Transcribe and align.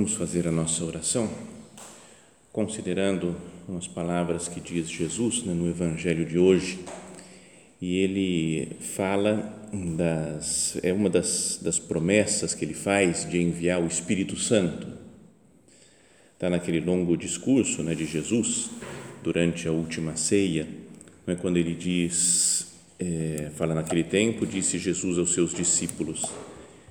Vamos 0.00 0.14
fazer 0.14 0.48
a 0.48 0.50
nossa 0.50 0.82
oração 0.82 1.30
considerando 2.50 3.36
umas 3.68 3.86
palavras 3.86 4.48
que 4.48 4.58
diz 4.58 4.88
Jesus 4.88 5.42
né, 5.42 5.52
no 5.52 5.68
Evangelho 5.68 6.24
de 6.24 6.38
hoje. 6.38 6.78
E 7.82 7.98
ele 7.98 8.78
fala 8.80 9.68
das. 9.98 10.78
É 10.82 10.90
uma 10.90 11.10
das, 11.10 11.60
das 11.60 11.78
promessas 11.78 12.54
que 12.54 12.64
ele 12.64 12.72
faz 12.72 13.28
de 13.28 13.42
enviar 13.42 13.78
o 13.82 13.86
Espírito 13.86 14.36
Santo. 14.36 14.86
Está 16.32 16.48
naquele 16.48 16.80
longo 16.80 17.14
discurso 17.14 17.82
né, 17.82 17.94
de 17.94 18.06
Jesus 18.06 18.70
durante 19.22 19.68
a 19.68 19.70
última 19.70 20.16
ceia, 20.16 20.66
né, 21.26 21.36
quando 21.38 21.58
ele 21.58 21.74
diz, 21.74 22.72
é, 22.98 23.50
fala 23.54 23.74
naquele 23.74 24.04
tempo, 24.04 24.46
disse 24.46 24.78
Jesus 24.78 25.18
aos 25.18 25.34
seus 25.34 25.52
discípulos: 25.52 26.24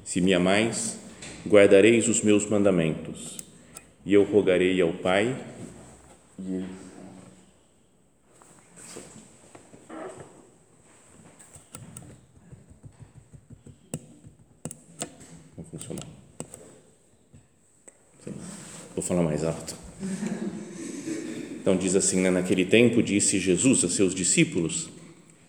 Se 0.03 0.21
me 0.21 0.31
amais, 0.31 1.08
guardareis 1.47 2.07
os 2.07 2.21
meus 2.21 2.45
mandamentos, 2.45 3.37
e 4.05 4.13
eu 4.13 4.23
rogarei 4.23 4.79
ao 4.81 4.93
Pai, 4.93 5.35
Não 15.57 15.63
funcionou. 15.69 16.03
Vou 18.95 19.03
falar 19.03 19.21
mais 19.23 19.43
alto. 19.43 19.75
Então 21.61 21.75
diz 21.75 21.95
assim, 21.95 22.21
né? 22.21 22.29
naquele 22.29 22.65
tempo 22.65 23.03
disse 23.03 23.37
Jesus 23.37 23.83
a 23.83 23.89
seus 23.89 24.15
discípulos: 24.15 24.89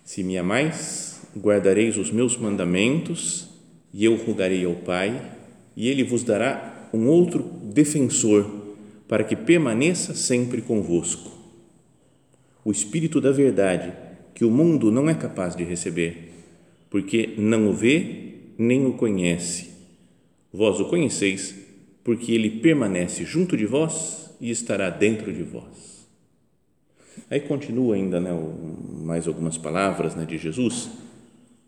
Se 0.05 0.25
me 0.25 0.37
amais, 0.37 1.21
guardareis 1.37 1.97
os 1.97 2.11
meus 2.11 2.37
mandamentos, 2.37 3.49
e 3.95 4.05
eu 4.05 4.17
rogarei 4.17 4.65
ao 4.65 4.75
Pai, 4.75 5.39
e 5.77 5.89
ele 5.89 6.05
vos 6.05 6.23
dará 6.23 6.89
um 6.93 7.07
outro 7.07 7.43
defensor 7.43 8.61
para 9.09 9.25
que 9.25 9.34
permaneça 9.34 10.15
sempre 10.15 10.62
convosco. 10.62 11.31
O 12.65 12.71
Espírito 12.71 13.21
da 13.21 13.33
Verdade, 13.33 13.93
que 14.34 14.44
o 14.44 14.50
mundo 14.50 14.91
não 14.91 15.09
é 15.09 15.15
capaz 15.15 15.56
de 15.56 15.65
receber, 15.65 16.33
porque 16.89 17.34
não 17.39 17.69
o 17.69 17.72
vê 17.72 18.34
nem 18.59 18.87
o 18.87 18.93
conhece. 18.93 19.71
Vós 20.53 20.78
o 20.81 20.84
conheceis, 20.84 21.55
porque 22.05 22.33
ele 22.33 22.50
permanece 22.50 23.25
junto 23.25 23.56
de 23.56 23.67
vós 23.67 24.31
e 24.41 24.50
estará 24.50 24.91
dentro 24.91 25.33
de 25.33 25.43
vós. 25.43 26.06
Aí 27.31 27.41
continua 27.41 27.94
ainda 27.94 28.21
né, 28.21 28.31
mais 29.03 29.27
algumas 29.27 29.56
palavras 29.56 30.15
né, 30.15 30.25
de 30.25 30.39
Jesus 30.39 30.91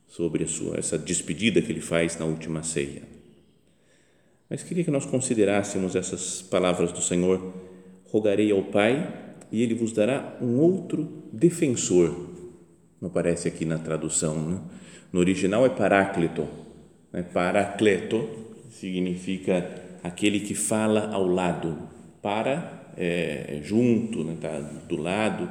sobre 0.09 0.47
sua, 0.47 0.79
essa 0.79 0.99
despedida 0.99 1.63
que 1.63 1.73
ele 1.73 1.81
faz 1.81 2.19
na 2.19 2.25
última 2.25 2.63
ceia. 2.63 3.03
Mas 4.53 4.63
queria 4.63 4.85
que 4.85 4.91
nós 4.91 5.07
considerássemos 5.07 5.97
essas 5.97 6.43
palavras 6.43 6.93
do 6.93 7.01
Senhor: 7.01 7.55
rogarei 8.11 8.53
ao 8.53 8.63
Pai 8.65 9.11
e 9.51 9.63
ele 9.63 9.75
vos 9.75 9.95
dará 9.95 10.37
um 10.43 10.59
outro 10.59 11.09
defensor. 11.33 12.29
Não 13.01 13.09
aparece 13.09 13.49
aqui 13.49 13.65
na 13.65 13.79
tradução, 13.79 14.37
né? 14.37 14.61
no 15.11 15.21
original 15.21 15.65
é 15.65 15.71
paráclito. 15.71 16.47
Né? 17.11 17.23
Paracleto 17.23 18.29
significa 18.71 19.71
aquele 20.05 20.41
que 20.41 20.55
fala 20.55 21.11
ao 21.11 21.27
lado. 21.27 21.89
Para 22.21 22.93
é 22.95 23.59
junto, 23.65 24.23
né? 24.23 24.37
tá 24.39 24.61
do 24.87 24.97
lado, 24.97 25.49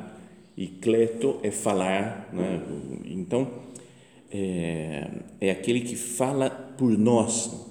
e 0.55 0.67
cleto 0.67 1.39
é 1.41 1.49
falar. 1.49 2.29
Né? 2.31 2.61
Então, 3.05 3.49
é, 4.31 5.07
é 5.41 5.49
aquele 5.49 5.81
que 5.81 5.95
fala 5.95 6.51
por 6.51 6.95
nós 6.95 7.70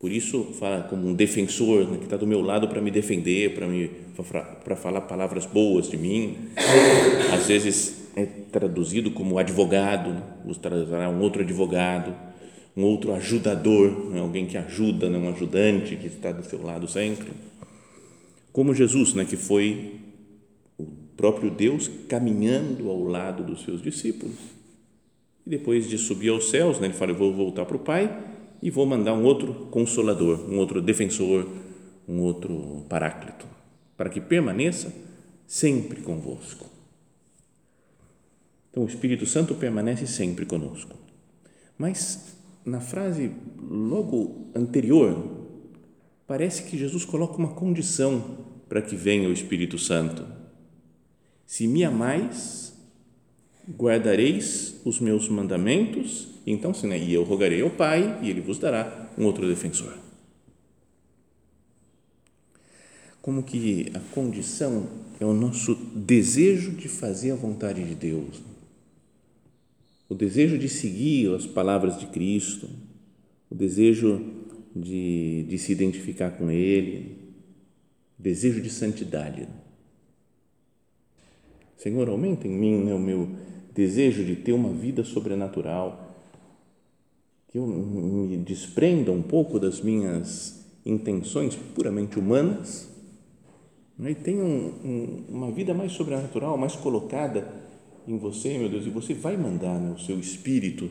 por 0.00 0.10
isso, 0.10 0.44
fala 0.58 0.84
como 0.84 1.06
um 1.06 1.12
defensor 1.12 1.86
né, 1.86 1.98
que 1.98 2.04
está 2.04 2.16
do 2.16 2.26
meu 2.26 2.40
lado 2.40 2.66
para 2.66 2.80
me 2.80 2.90
defender, 2.90 3.54
para 3.54 3.66
me 3.66 3.90
para 4.64 4.74
falar 4.74 5.02
palavras 5.02 5.44
boas 5.44 5.90
de 5.90 5.98
mim. 5.98 6.38
Às 7.34 7.46
vezes 7.46 8.08
é 8.16 8.24
traduzido 8.24 9.10
como 9.10 9.38
advogado, 9.38 10.08
né, 10.08 10.22
traduzirá 10.60 11.10
um 11.10 11.20
outro 11.20 11.42
advogado, 11.42 12.16
um 12.74 12.82
outro 12.82 13.12
ajudador, 13.12 13.90
né, 14.10 14.20
alguém 14.20 14.46
que 14.46 14.56
ajuda, 14.56 15.10
né, 15.10 15.18
um 15.18 15.28
ajudante 15.28 15.96
que 15.96 16.06
está 16.06 16.32
do 16.32 16.46
seu 16.46 16.62
lado 16.62 16.88
sempre. 16.88 17.28
Como 18.54 18.74
Jesus, 18.74 19.12
né, 19.12 19.26
que 19.26 19.36
foi 19.36 19.96
o 20.78 20.86
próprio 21.14 21.50
Deus 21.50 21.90
caminhando 22.08 22.88
ao 22.88 23.04
lado 23.04 23.44
dos 23.44 23.64
seus 23.64 23.82
discípulos. 23.82 24.36
E 25.46 25.50
depois 25.50 25.86
de 25.86 25.98
subir 25.98 26.30
aos 26.30 26.48
céus, 26.48 26.80
né, 26.80 26.86
ele 26.86 26.94
fala: 26.94 27.10
Eu 27.10 27.16
vou 27.16 27.34
voltar 27.34 27.66
para 27.66 27.76
o 27.76 27.80
Pai 27.80 28.30
e 28.62 28.70
vou 28.70 28.86
mandar 28.86 29.14
um 29.14 29.24
outro 29.24 29.54
consolador, 29.70 30.40
um 30.50 30.58
outro 30.58 30.82
defensor, 30.82 31.46
um 32.06 32.20
outro 32.20 32.84
paráclito, 32.88 33.46
para 33.96 34.10
que 34.10 34.20
permaneça 34.20 34.92
sempre 35.46 36.00
convosco. 36.02 36.66
Então, 38.70 38.84
o 38.84 38.86
Espírito 38.86 39.26
Santo 39.26 39.54
permanece 39.54 40.06
sempre 40.06 40.46
conosco. 40.46 40.96
Mas, 41.76 42.36
na 42.64 42.80
frase 42.80 43.32
logo 43.58 44.50
anterior, 44.54 45.40
parece 46.26 46.64
que 46.64 46.78
Jesus 46.78 47.04
coloca 47.04 47.36
uma 47.36 47.54
condição 47.54 48.38
para 48.68 48.80
que 48.80 48.94
venha 48.94 49.28
o 49.28 49.32
Espírito 49.32 49.76
Santo. 49.76 50.24
Se 51.44 51.66
me 51.66 51.82
amais, 51.82 52.72
guardareis 53.68 54.80
os 54.84 55.00
meus 55.00 55.28
mandamentos 55.28 56.28
então, 56.46 56.72
sim, 56.72 56.86
né? 56.86 56.98
e 56.98 57.12
eu 57.12 57.22
rogarei 57.22 57.60
ao 57.60 57.70
Pai 57.70 58.18
e 58.22 58.30
ele 58.30 58.40
vos 58.40 58.58
dará 58.58 59.10
um 59.16 59.24
outro 59.24 59.46
defensor. 59.46 59.94
Como 63.20 63.42
que 63.42 63.92
a 63.94 64.00
condição 64.14 64.88
é 65.20 65.24
o 65.24 65.34
nosso 65.34 65.74
desejo 65.94 66.72
de 66.72 66.88
fazer 66.88 67.32
a 67.32 67.36
vontade 67.36 67.84
de 67.84 67.94
Deus, 67.94 68.40
o 70.08 70.14
desejo 70.14 70.58
de 70.58 70.68
seguir 70.68 71.34
as 71.34 71.46
palavras 71.46 71.98
de 71.98 72.06
Cristo, 72.06 72.68
o 73.50 73.54
desejo 73.54 74.24
de, 74.74 75.44
de 75.44 75.58
se 75.58 75.70
identificar 75.70 76.30
com 76.30 76.50
Ele, 76.50 77.18
desejo 78.18 78.60
de 78.62 78.70
santidade. 78.70 79.46
Senhor, 81.76 82.08
aumenta 82.08 82.46
em 82.46 82.50
mim 82.50 82.84
né, 82.84 82.94
o 82.94 82.98
meu 82.98 83.28
desejo 83.74 84.24
de 84.24 84.36
ter 84.36 84.52
uma 84.52 84.72
vida 84.72 85.04
sobrenatural 85.04 86.09
que 87.50 87.58
eu 87.58 87.66
me 87.66 88.36
desprenda 88.36 89.10
um 89.10 89.22
pouco 89.22 89.58
das 89.58 89.80
minhas 89.80 90.64
intenções 90.86 91.56
puramente 91.74 92.16
humanas 92.16 92.88
né, 93.98 94.12
e 94.12 94.14
tenha 94.14 94.44
um, 94.44 94.68
um, 94.84 95.24
uma 95.28 95.50
vida 95.50 95.74
mais 95.74 95.90
sobrenatural, 95.90 96.56
mais 96.56 96.76
colocada 96.76 97.52
em 98.06 98.16
você, 98.16 98.56
meu 98.56 98.68
Deus, 98.68 98.86
e 98.86 98.90
você 98.90 99.14
vai 99.14 99.36
mandar 99.36 99.80
né, 99.80 99.92
o 99.92 99.98
seu 99.98 100.18
Espírito 100.18 100.88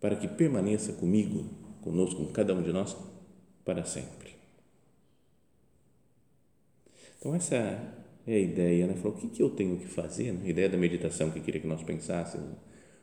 para 0.00 0.14
que 0.14 0.28
permaneça 0.28 0.92
comigo, 0.92 1.44
conosco, 1.80 2.24
com 2.24 2.32
cada 2.32 2.54
um 2.54 2.62
de 2.62 2.72
nós, 2.72 2.96
para 3.64 3.84
sempre. 3.84 4.30
Então, 7.18 7.34
essa 7.34 7.56
é 8.26 8.34
a 8.34 8.38
ideia, 8.38 8.86
né? 8.86 8.94
Falou, 8.94 9.16
o 9.16 9.20
que, 9.20 9.28
que 9.28 9.42
eu 9.42 9.50
tenho 9.50 9.76
que 9.76 9.86
fazer? 9.86 10.30
A 10.30 10.48
ideia 10.48 10.68
da 10.68 10.78
meditação 10.78 11.30
que 11.30 11.40
queria 11.40 11.60
que 11.60 11.66
nós 11.66 11.82
pensássemos 11.82 12.56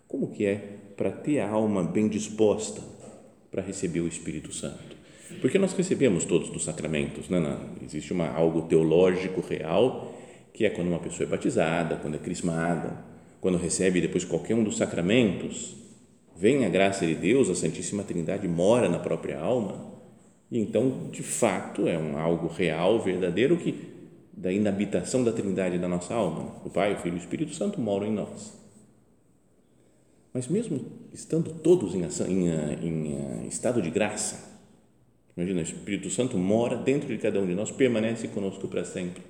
como 0.10 0.32
que 0.32 0.46
é 0.46 0.56
para 0.98 1.12
ter 1.12 1.40
a 1.40 1.50
alma 1.50 1.84
bem 1.84 2.10
disposta 2.10 2.82
para 3.50 3.62
receber 3.62 4.02
o 4.02 4.08
Espírito 4.08 4.52
Santo. 4.52 4.98
Porque 5.40 5.60
nós 5.60 5.72
recebemos 5.74 6.26
todos 6.26 6.50
os 6.50 6.64
sacramentos, 6.64 7.30
né? 7.30 7.58
existe 7.86 8.12
uma, 8.12 8.28
algo 8.28 8.64
teológico 8.64 9.40
real, 9.40 10.14
que 10.52 10.66
é 10.66 10.70
quando 10.72 10.88
uma 10.88 11.00
pessoa 11.00 11.28
é 11.28 11.30
batizada, 11.30 11.96
quando 11.96 12.16
é 12.16 12.18
crismada, 12.18 13.06
quando 13.40 13.58
recebe 13.58 14.02
depois 14.02 14.26
qualquer 14.26 14.56
um 14.56 14.64
dos 14.64 14.78
sacramentos, 14.78 15.78
vem 16.36 16.66
a 16.66 16.70
graça 16.70 17.06
de 17.06 17.14
Deus, 17.14 17.48
a 17.48 17.56
Santíssima 17.56 18.04
Trindade 18.04 18.48
mora 18.48 18.90
na 18.90 18.98
própria 18.98 19.40
alma, 19.40 19.94
e 20.52 20.60
então, 20.60 21.10
de 21.12 21.22
fato, 21.22 21.88
é 21.88 21.98
um 21.98 22.18
algo 22.18 22.48
real, 22.48 23.00
verdadeiro, 23.00 23.56
que 23.58 23.88
da 24.34 24.52
inabitação 24.52 25.24
da 25.24 25.32
Trindade 25.32 25.78
da 25.78 25.88
nossa 25.88 26.16
alma, 26.16 26.56
o 26.66 26.70
Pai, 26.72 26.96
o 26.96 26.98
Filho 26.98 27.16
e 27.16 27.20
o 27.20 27.22
Espírito 27.22 27.54
Santo 27.54 27.80
moram 27.80 28.08
em 28.08 28.14
nós. 28.14 28.59
Mas 30.34 30.48
mesmo 30.48 30.80
estando 31.14 31.52
todos 31.52 31.96
em, 31.96 32.04
ação, 32.04 32.28
em, 32.28 32.48
em, 32.48 33.44
em 33.44 33.48
estado 33.48 33.82
de 33.82 33.90
graça, 33.90 34.60
imagina, 35.36 35.60
o 35.60 35.64
Espírito 35.64 36.10
Santo 36.10 36.38
mora 36.38 36.78
dentro 36.78 37.08
de 37.08 37.18
cada 37.18 37.40
um 37.40 37.48
de 37.48 37.56
nós, 37.56 37.72
permanece 37.72 38.28
conosco 38.28 38.68
para 38.68 38.86
sempre 38.86 39.24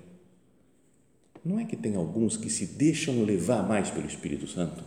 não 1.43 1.59
é 1.59 1.65
que 1.65 1.75
tem 1.75 1.95
alguns 1.95 2.35
que 2.35 2.49
se 2.49 2.65
deixam 2.65 3.23
levar 3.23 3.67
mais 3.67 3.89
pelo 3.89 4.07
Espírito 4.07 4.47
Santo? 4.47 4.83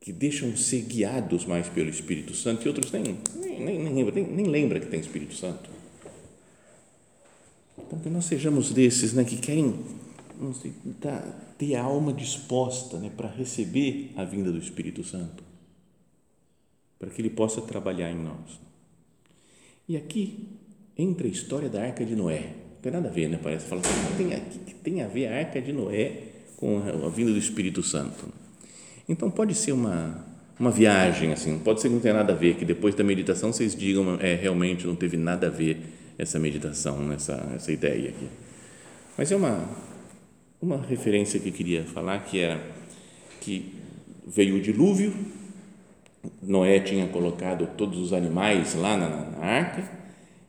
Que 0.00 0.12
deixam 0.12 0.56
ser 0.56 0.82
guiados 0.82 1.44
mais 1.44 1.68
pelo 1.68 1.88
Espírito 1.88 2.34
Santo 2.34 2.64
e 2.64 2.68
outros 2.68 2.90
nem, 2.90 3.02
nem, 3.36 3.60
nem, 3.60 3.78
nem, 3.78 4.04
nem, 4.04 4.26
nem 4.26 4.46
lembra 4.46 4.80
que 4.80 4.86
tem 4.86 5.00
Espírito 5.00 5.34
Santo. 5.34 5.70
Então, 7.78 7.98
que 7.98 8.08
nós 8.08 8.24
sejamos 8.24 8.72
desses 8.72 9.12
né, 9.12 9.24
que 9.24 9.36
querem 9.36 9.74
tá, 11.00 11.20
ter 11.58 11.74
a 11.74 11.82
alma 11.82 12.12
disposta 12.12 12.98
né, 12.98 13.10
para 13.14 13.28
receber 13.28 14.12
a 14.16 14.24
vinda 14.24 14.50
do 14.50 14.58
Espírito 14.58 15.04
Santo, 15.04 15.42
para 16.98 17.10
que 17.10 17.20
ele 17.20 17.30
possa 17.30 17.60
trabalhar 17.60 18.10
em 18.10 18.22
nós. 18.22 18.60
E 19.88 19.96
aqui 19.96 20.48
entra 20.96 21.26
a 21.26 21.30
história 21.30 21.68
da 21.68 21.82
Arca 21.82 22.04
de 22.04 22.14
Noé 22.14 22.54
não 22.80 22.82
tem 22.82 22.92
nada 22.92 23.08
a 23.08 23.12
ver, 23.12 23.28
né? 23.28 23.38
Parece. 23.42 23.66
Fala 23.66 23.82
assim, 23.82 24.16
tem, 24.16 24.40
que 24.64 24.74
tem 24.74 25.02
a 25.02 25.06
ver 25.06 25.26
a 25.26 25.38
arca 25.38 25.60
de 25.60 25.70
Noé 25.70 26.12
com 26.56 26.78
a, 26.78 27.06
a 27.06 27.10
vinda 27.10 27.30
do 27.30 27.38
Espírito 27.38 27.82
Santo. 27.82 28.26
Então, 29.06 29.30
pode 29.30 29.54
ser 29.54 29.72
uma, 29.72 30.24
uma 30.58 30.70
viagem, 30.70 31.32
assim, 31.32 31.58
pode 31.58 31.82
ser 31.82 31.88
que 31.88 31.94
não 31.94 32.00
tenha 32.00 32.14
nada 32.14 32.32
a 32.32 32.36
ver, 32.36 32.54
que 32.54 32.64
depois 32.64 32.94
da 32.94 33.04
meditação 33.04 33.52
vocês 33.52 33.74
digam, 33.74 34.18
é, 34.20 34.34
realmente 34.34 34.86
não 34.86 34.94
teve 34.94 35.16
nada 35.16 35.48
a 35.48 35.50
ver 35.50 35.78
essa 36.16 36.38
meditação, 36.38 37.12
essa, 37.12 37.52
essa 37.54 37.70
ideia 37.70 38.10
aqui. 38.10 38.28
Mas 39.18 39.30
é 39.30 39.36
uma, 39.36 39.68
uma 40.60 40.76
referência 40.76 41.40
que 41.40 41.48
eu 41.48 41.52
queria 41.52 41.84
falar, 41.84 42.18
que 42.24 42.38
era 42.38 42.60
que 43.40 43.74
veio 44.26 44.56
o 44.56 44.60
dilúvio, 44.60 45.14
Noé 46.42 46.80
tinha 46.80 47.06
colocado 47.06 47.66
todos 47.78 47.98
os 47.98 48.12
animais 48.12 48.74
lá 48.74 48.94
na, 48.96 49.08
na 49.08 49.38
arca, 49.38 49.90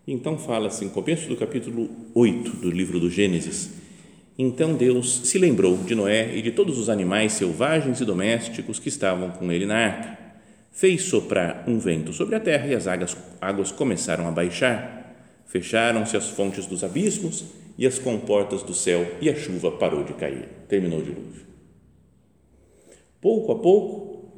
então 0.06 0.38
fala 0.38 0.68
assim, 0.68 0.90
começo 0.90 1.30
do 1.30 1.38
capítulo 1.38 1.90
8 2.14 2.58
do 2.58 2.70
livro 2.70 3.00
do 3.00 3.10
Gênesis. 3.10 3.72
Então 4.38 4.74
Deus 4.74 5.22
se 5.24 5.38
lembrou 5.38 5.78
de 5.78 5.96
Noé 5.96 6.36
e 6.36 6.42
de 6.42 6.52
todos 6.52 6.78
os 6.78 6.90
animais 6.90 7.34
selvagens 7.34 8.02
e 8.02 8.06
domésticos 8.06 8.80
que 8.80 8.90
estavam 8.90 9.30
com 9.30 9.50
ele 9.50 9.66
na 9.66 9.76
arca. 9.76 10.18
Fez 10.74 11.04
soprar 11.04 11.64
um 11.68 11.80
vento 11.80 12.12
sobre 12.12 12.36
a 12.36 12.40
terra 12.40 12.68
e 12.68 12.76
as 12.76 12.88
águas, 12.88 13.16
águas 13.40 13.72
começaram 13.72 14.28
a 14.28 14.32
baixar. 14.32 15.16
Fecharam-se 15.46 16.18
as 16.18 16.30
fontes 16.30 16.66
dos 16.66 16.84
abismos 16.84 17.46
e 17.82 17.88
as 17.88 17.98
comportas 17.98 18.62
do 18.62 18.76
céu 18.76 19.16
e 19.20 19.28
a 19.28 19.36
chuva 19.36 19.72
parou 19.72 20.04
de 20.04 20.14
cair. 20.14 20.48
Terminou 20.68 21.00
o 21.00 21.04
dilúvio. 21.04 21.48
Pouco 23.20 23.52
a 23.52 23.56
pouco, 23.58 24.32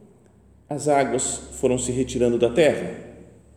as 0.70 0.88
águas 0.88 1.50
foram 1.60 1.78
se 1.78 1.92
retirando 1.92 2.40
da 2.40 2.50
terra 2.50 3.04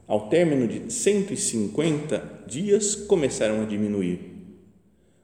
ao 0.09 0.29
término 0.29 0.67
de 0.67 0.93
150 0.93 2.47
dias, 2.49 2.97
começaram 2.97 3.62
a 3.62 3.65
diminuir. 3.65 4.19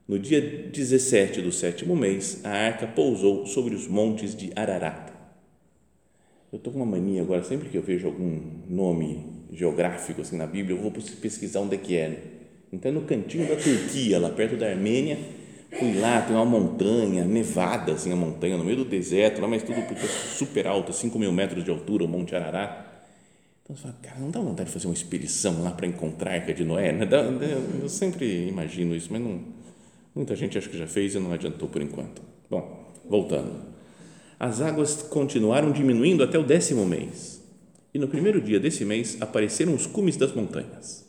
No 0.07 0.17
dia 0.17 0.41
17 0.41 1.43
do 1.43 1.51
sétimo 1.51 1.97
mês, 1.97 2.41
a 2.45 2.51
arca 2.51 2.87
pousou 2.87 3.45
sobre 3.47 3.75
os 3.75 3.89
montes 3.89 4.33
de 4.33 4.53
Ararat. 4.55 5.11
Eu 6.53 6.59
estou 6.59 6.73
com 6.73 6.79
uma 6.79 6.87
mania 6.87 7.23
agora, 7.23 7.43
sempre 7.43 7.69
que 7.69 7.77
eu 7.77 7.83
vejo 7.83 8.07
algum 8.07 8.41
nome 8.69 9.27
geográfico 9.51 10.21
assim 10.21 10.37
na 10.37 10.47
Bíblia, 10.47 10.77
eu 10.77 10.81
vou 10.81 10.93
pesquisar 10.93 11.59
onde 11.59 11.75
é 11.75 11.79
que 11.79 11.97
é. 11.97 12.42
Então, 12.73 12.91
no 12.91 13.03
cantinho 13.03 13.47
da 13.47 13.57
Turquia, 13.57 14.19
lá 14.19 14.31
perto 14.31 14.57
da 14.57 14.69
Armênia, 14.69 15.19
fui 15.79 15.99
lá, 16.01 16.23
tem 16.23 16.35
uma 16.35 16.45
montanha, 16.45 17.25
nevada 17.25 17.93
assim, 17.93 18.13
a 18.13 18.17
montanha, 18.17 18.57
no 18.57 18.65
meio 18.65 18.79
do 18.79 18.85
deserto, 18.85 19.41
lá, 19.41 19.49
mas 19.49 19.63
tudo 19.63 19.83
porque 19.83 20.05
é 20.05 20.09
super 20.09 20.67
alto, 20.67 20.93
5 20.93 21.19
mil 21.19 21.33
metros 21.33 21.63
de 21.65 21.71
altura, 21.71 22.05
o 22.05 22.09
Monte 22.09 22.35
Ararat 22.35 22.93
então 23.65 23.77
você 23.77 23.83
fala, 23.83 23.95
cara, 24.03 24.19
não 24.19 24.31
dá 24.31 24.41
vontade 24.41 24.69
de 24.69 24.73
fazer 24.73 24.87
uma 24.87 24.95
expedição 24.95 25.63
lá 25.63 25.71
para 25.71 25.87
encontrar 25.87 26.33
a 26.33 26.35
Arca 26.35 26.53
de 26.53 26.65
Noé? 26.65 26.93
Né? 26.93 27.09
Eu 27.81 27.89
sempre 27.89 28.49
imagino 28.49 28.95
isso, 28.95 29.09
mas 29.11 29.23
não, 29.23 29.41
muita 30.15 30.35
gente 30.35 30.59
acho 30.59 30.69
que 30.69 30.77
já 30.77 30.87
fez 30.87 31.15
e 31.15 31.19
não 31.19 31.33
adiantou 31.33 31.69
por 31.69 31.81
enquanto. 31.81 32.21
Bom, 32.51 32.93
voltando. 33.09 33.73
As 34.39 34.61
águas 34.61 35.03
continuaram 35.03 35.71
diminuindo 35.71 36.25
até 36.25 36.39
o 36.39 36.43
décimo 36.43 36.85
mês. 36.85 37.41
E 37.95 37.99
no 37.99 38.09
primeiro 38.09 38.41
dia 38.41 38.59
desse 38.59 38.85
mês 38.85 39.17
apareceram 39.21 39.75
os 39.75 39.87
cumes 39.87 40.17
das 40.17 40.35
montanhas. 40.35 41.07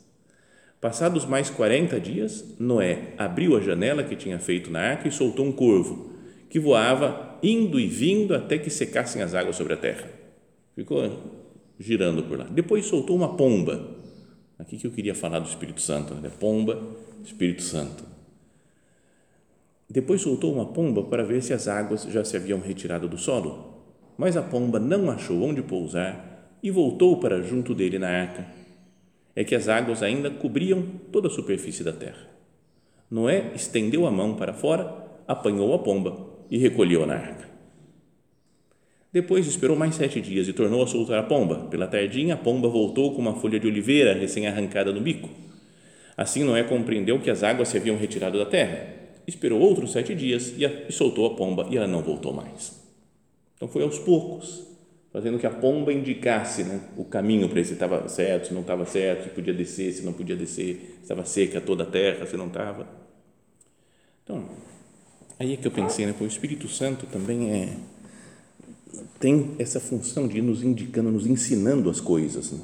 Passados 0.84 1.24
mais 1.24 1.48
40 1.48 1.98
dias, 1.98 2.44
Noé 2.60 3.14
abriu 3.16 3.56
a 3.56 3.60
janela 3.62 4.04
que 4.04 4.14
tinha 4.14 4.38
feito 4.38 4.70
na 4.70 4.80
arca 4.80 5.08
e 5.08 5.10
soltou 5.10 5.46
um 5.46 5.50
corvo, 5.50 6.12
que 6.50 6.60
voava 6.60 7.38
indo 7.42 7.80
e 7.80 7.86
vindo 7.86 8.34
até 8.34 8.58
que 8.58 8.68
secassem 8.68 9.22
as 9.22 9.32
águas 9.32 9.56
sobre 9.56 9.72
a 9.72 9.78
terra. 9.78 10.06
Ficou 10.74 11.10
girando 11.80 12.24
por 12.24 12.38
lá. 12.38 12.44
Depois 12.44 12.84
soltou 12.84 13.16
uma 13.16 13.34
pomba. 13.34 13.96
Aqui 14.58 14.76
que 14.76 14.86
eu 14.86 14.90
queria 14.90 15.14
falar 15.14 15.38
do 15.38 15.48
Espírito 15.48 15.80
Santo, 15.80 16.12
né? 16.16 16.30
Pomba, 16.38 16.78
Espírito 17.24 17.62
Santo. 17.62 18.04
Depois 19.88 20.20
soltou 20.20 20.52
uma 20.52 20.66
pomba 20.66 21.02
para 21.04 21.24
ver 21.24 21.42
se 21.42 21.54
as 21.54 21.66
águas 21.66 22.02
já 22.02 22.22
se 22.26 22.36
haviam 22.36 22.60
retirado 22.60 23.08
do 23.08 23.16
solo. 23.16 23.86
Mas 24.18 24.36
a 24.36 24.42
pomba 24.42 24.78
não 24.78 25.10
achou 25.10 25.42
onde 25.42 25.62
pousar 25.62 26.58
e 26.62 26.70
voltou 26.70 27.20
para 27.20 27.40
junto 27.40 27.74
dele 27.74 27.98
na 27.98 28.10
arca. 28.10 28.63
É 29.34 29.42
que 29.44 29.54
as 29.54 29.68
águas 29.68 30.02
ainda 30.02 30.30
cobriam 30.30 30.82
toda 31.10 31.28
a 31.28 31.30
superfície 31.30 31.82
da 31.82 31.92
terra. 31.92 32.28
Noé 33.10 33.52
estendeu 33.54 34.06
a 34.06 34.10
mão 34.10 34.34
para 34.34 34.52
fora, 34.52 34.92
apanhou 35.26 35.74
a 35.74 35.78
pomba 35.78 36.16
e 36.50 36.58
recolheu 36.58 37.06
na 37.06 37.14
arca. 37.14 37.48
Depois 39.12 39.46
esperou 39.46 39.76
mais 39.76 39.94
sete 39.94 40.20
dias 40.20 40.48
e 40.48 40.52
tornou 40.52 40.82
a 40.82 40.86
soltar 40.88 41.20
a 41.20 41.22
pomba. 41.22 41.68
Pela 41.70 41.86
tardinha, 41.86 42.34
a 42.34 42.36
pomba 42.36 42.68
voltou 42.68 43.14
com 43.14 43.20
uma 43.20 43.36
folha 43.36 43.60
de 43.60 43.66
oliveira 43.68 44.12
recém-arrancada 44.12 44.92
no 44.92 45.00
bico. 45.00 45.28
Assim 46.16 46.42
Noé 46.42 46.64
compreendeu 46.64 47.20
que 47.20 47.30
as 47.30 47.44
águas 47.44 47.68
se 47.68 47.76
haviam 47.76 47.96
retirado 47.96 48.38
da 48.38 48.46
terra. 48.46 48.88
Esperou 49.26 49.60
outros 49.60 49.92
sete 49.92 50.14
dias 50.14 50.52
e, 50.58 50.92
soltou 50.92 51.26
a 51.26 51.36
pomba 51.36 51.68
e 51.70 51.76
ela 51.76 51.86
não 51.86 52.02
voltou 52.02 52.32
mais. 52.32 52.82
Então 53.54 53.68
foi 53.68 53.84
aos 53.84 54.00
poucos, 54.00 54.66
fazendo 55.14 55.38
que 55.38 55.46
a 55.46 55.50
pomba 55.50 55.92
indicasse 55.92 56.64
né, 56.64 56.80
o 56.96 57.04
caminho 57.04 57.48
para 57.48 57.58
ele 57.60 57.68
se 57.68 57.74
estava 57.74 58.08
certo, 58.08 58.48
se 58.48 58.52
não 58.52 58.62
estava 58.62 58.84
certo, 58.84 59.22
se 59.22 59.30
podia 59.30 59.54
descer, 59.54 59.92
se 59.92 60.02
não 60.02 60.12
podia 60.12 60.34
descer, 60.34 60.96
se 60.96 61.02
estava 61.02 61.24
seca 61.24 61.60
toda 61.60 61.84
a 61.84 61.86
terra, 61.86 62.26
se 62.26 62.36
não 62.36 62.48
estava. 62.48 62.88
Então, 64.24 64.44
aí 65.38 65.52
é 65.52 65.56
que 65.56 65.68
eu 65.68 65.70
pensei, 65.70 66.04
né, 66.04 66.12
o 66.20 66.24
Espírito 66.24 66.66
Santo 66.66 67.06
também 67.06 67.52
é 67.52 67.76
tem 69.20 69.54
essa 69.56 69.78
função 69.78 70.26
de 70.26 70.38
ir 70.38 70.42
nos 70.42 70.64
indicando, 70.64 71.12
nos 71.12 71.28
ensinando 71.28 71.88
as 71.88 72.00
coisas. 72.00 72.50
Né? 72.50 72.60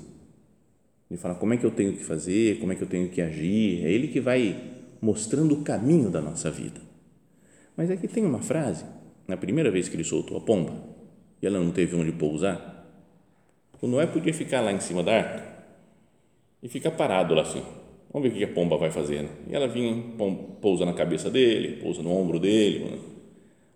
De 1.08 1.16
falar 1.16 1.36
como 1.36 1.54
é 1.54 1.56
que 1.56 1.64
eu 1.64 1.70
tenho 1.70 1.92
que 1.92 2.02
fazer, 2.02 2.58
como 2.58 2.72
é 2.72 2.74
que 2.74 2.82
eu 2.82 2.88
tenho 2.88 3.08
que 3.10 3.22
agir. 3.22 3.84
É 3.84 3.92
ele 3.92 4.08
que 4.08 4.20
vai 4.20 4.60
mostrando 5.00 5.54
o 5.54 5.62
caminho 5.62 6.10
da 6.10 6.20
nossa 6.20 6.50
vida. 6.50 6.80
Mas 7.76 7.92
aqui 7.92 8.08
tem 8.08 8.24
uma 8.24 8.42
frase, 8.42 8.84
na 9.28 9.36
primeira 9.36 9.70
vez 9.70 9.88
que 9.88 9.94
ele 9.94 10.04
soltou 10.04 10.36
a 10.36 10.40
pomba, 10.40 10.89
e 11.42 11.46
ela 11.46 11.58
não 11.58 11.70
teve 11.70 11.96
onde 11.96 12.12
pousar, 12.12 12.86
o 13.80 13.86
Noé 13.86 14.06
podia 14.06 14.34
ficar 14.34 14.60
lá 14.60 14.72
em 14.72 14.80
cima 14.80 15.02
da 15.02 15.16
arca 15.16 15.44
e 16.62 16.68
ficar 16.68 16.90
parado 16.90 17.34
lá 17.34 17.42
assim. 17.42 17.62
Vamos 18.12 18.28
ver 18.28 18.34
o 18.34 18.38
que 18.38 18.44
a 18.44 18.54
pomba 18.54 18.76
vai 18.76 18.90
fazer. 18.90 19.22
Né? 19.22 19.28
E 19.48 19.54
ela 19.54 19.68
vinha, 19.68 20.02
pousa 20.60 20.84
na 20.84 20.92
cabeça 20.92 21.30
dele, 21.30 21.80
pousa 21.80 22.02
no 22.02 22.10
ombro 22.10 22.38
dele. 22.38 22.84
Né? 22.84 22.98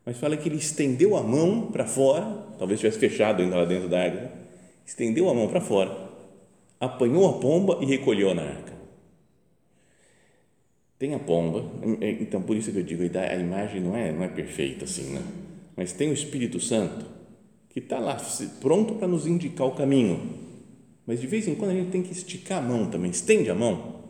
Mas 0.05 0.19
fala 0.19 0.37
que 0.37 0.49
ele 0.49 0.57
estendeu 0.57 1.17
a 1.17 1.23
mão 1.23 1.71
para 1.71 1.87
fora 1.87 2.45
talvez 2.59 2.81
tivesse 2.81 2.99
fechado 2.99 3.43
ainda 3.43 3.57
lá 3.57 3.65
dentro 3.65 3.89
da 3.89 4.01
arca, 4.01 4.21
né? 4.21 4.31
estendeu 4.85 5.29
a 5.29 5.35
mão 5.35 5.49
para 5.49 5.61
fora, 5.61 5.97
apanhou 6.81 7.29
a 7.29 7.41
pomba 7.41 7.79
e 7.81 7.87
recolheu 7.87 8.35
na 8.35 8.43
arca. 8.43 8.75
Tem 10.99 11.15
a 11.15 11.19
pomba, 11.19 11.65
é, 12.01 12.11
então 12.13 12.41
por 12.41 12.57
isso 12.57 12.73
que 12.73 12.79
eu 12.79 12.83
digo, 12.83 13.03
a 13.03 13.35
imagem 13.35 13.81
não 13.81 13.97
é, 13.97 14.13
não 14.13 14.23
é 14.23 14.29
perfeita 14.29 14.85
assim, 14.85 15.13
né? 15.13 15.23
mas 15.77 15.93
tem 15.93 16.11
o 16.11 16.15
Espírito 16.15 16.61
Santo 16.61 17.05
que 17.75 17.81
está 17.81 17.99
lá 17.99 18.17
pronto 18.61 18.95
para 18.95 19.09
nos 19.09 19.27
indicar 19.27 19.67
o 19.67 19.75
caminho, 19.75 20.39
mas 21.05 21.21
de 21.21 21.27
vez 21.27 21.49
em 21.49 21.57
quando 21.57 21.73
a 21.73 21.75
gente 21.75 21.91
tem 21.91 22.05
que 22.05 22.13
esticar 22.13 22.63
a 22.63 22.67
mão 22.67 22.89
também, 22.89 23.11
estende 23.11 23.51
a 23.51 23.55
mão 23.55 24.05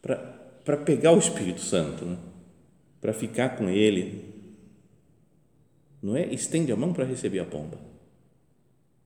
para 0.00 0.78
pegar 0.78 1.12
o 1.12 1.18
Espírito 1.18 1.60
Santo, 1.60 2.06
né? 2.06 2.16
para 3.02 3.12
ficar 3.12 3.50
com 3.50 3.68
ele, 3.68 4.24
não 6.02 6.16
é 6.16 6.24
estende 6.32 6.72
a 6.72 6.76
mão 6.76 6.94
para 6.94 7.04
receber 7.04 7.40
a 7.40 7.44
pomba. 7.44 7.78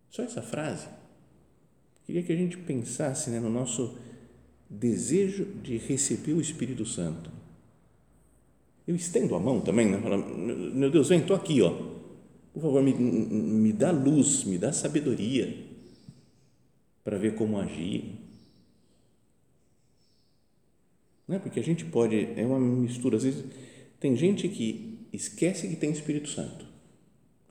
Só 0.08 0.22
essa 0.22 0.40
frase 0.40 0.86
queria 2.06 2.22
que 2.22 2.32
a 2.32 2.36
gente 2.36 2.56
pensasse 2.58 3.28
né, 3.28 3.40
no 3.40 3.50
nosso 3.50 3.98
desejo 4.70 5.46
de 5.64 5.78
receber 5.78 6.32
o 6.32 6.40
Espírito 6.40 6.86
Santo. 6.86 7.28
Eu 8.86 8.94
estendo 8.94 9.34
a 9.34 9.40
mão 9.40 9.60
também, 9.60 9.90
né? 9.90 9.98
Meu 9.98 10.92
Deus, 10.92 11.08
vem, 11.08 11.18
estou 11.18 11.34
aqui, 11.34 11.60
ó. 11.60 11.95
Por 12.56 12.62
favor, 12.62 12.82
me, 12.82 12.94
me 12.94 13.70
dá 13.70 13.90
luz, 13.90 14.44
me 14.44 14.56
dá 14.56 14.72
sabedoria 14.72 15.54
para 17.04 17.18
ver 17.18 17.34
como 17.34 17.58
agir. 17.58 18.14
Não 21.28 21.36
é? 21.36 21.38
Porque 21.38 21.60
a 21.60 21.62
gente 21.62 21.84
pode, 21.84 22.30
é 22.34 22.46
uma 22.46 22.58
mistura, 22.58 23.18
às 23.18 23.24
vezes 23.24 23.44
tem 24.00 24.16
gente 24.16 24.48
que 24.48 25.06
esquece 25.12 25.68
que 25.68 25.76
tem 25.76 25.90
Espírito 25.90 26.30
Santo 26.30 26.64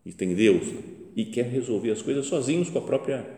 e 0.03 0.11
tem 0.11 0.33
Deus 0.33 0.73
e 1.15 1.23
quer 1.25 1.45
resolver 1.51 1.91
as 1.91 2.01
coisas 2.01 2.25
sozinhos 2.25 2.71
com 2.71 2.79
a 2.79 2.81
própria 2.81 3.29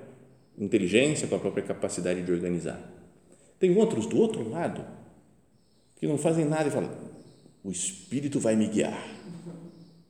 inteligência, 0.58 1.28
com 1.28 1.36
a 1.36 1.40
própria 1.40 1.66
capacidade 1.66 2.24
de 2.24 2.32
organizar. 2.32 2.80
Tem 3.60 3.76
outros 3.76 4.06
do 4.06 4.18
outro 4.18 4.48
lado 4.48 4.86
que 5.98 6.08
não 6.08 6.18
fazem 6.18 6.46
nada 6.46 6.70
e 6.70 6.72
falam: 6.72 6.98
o 7.62 7.70
Espírito 7.70 8.40
vai 8.40 8.56
me 8.56 8.68
guiar. 8.68 9.17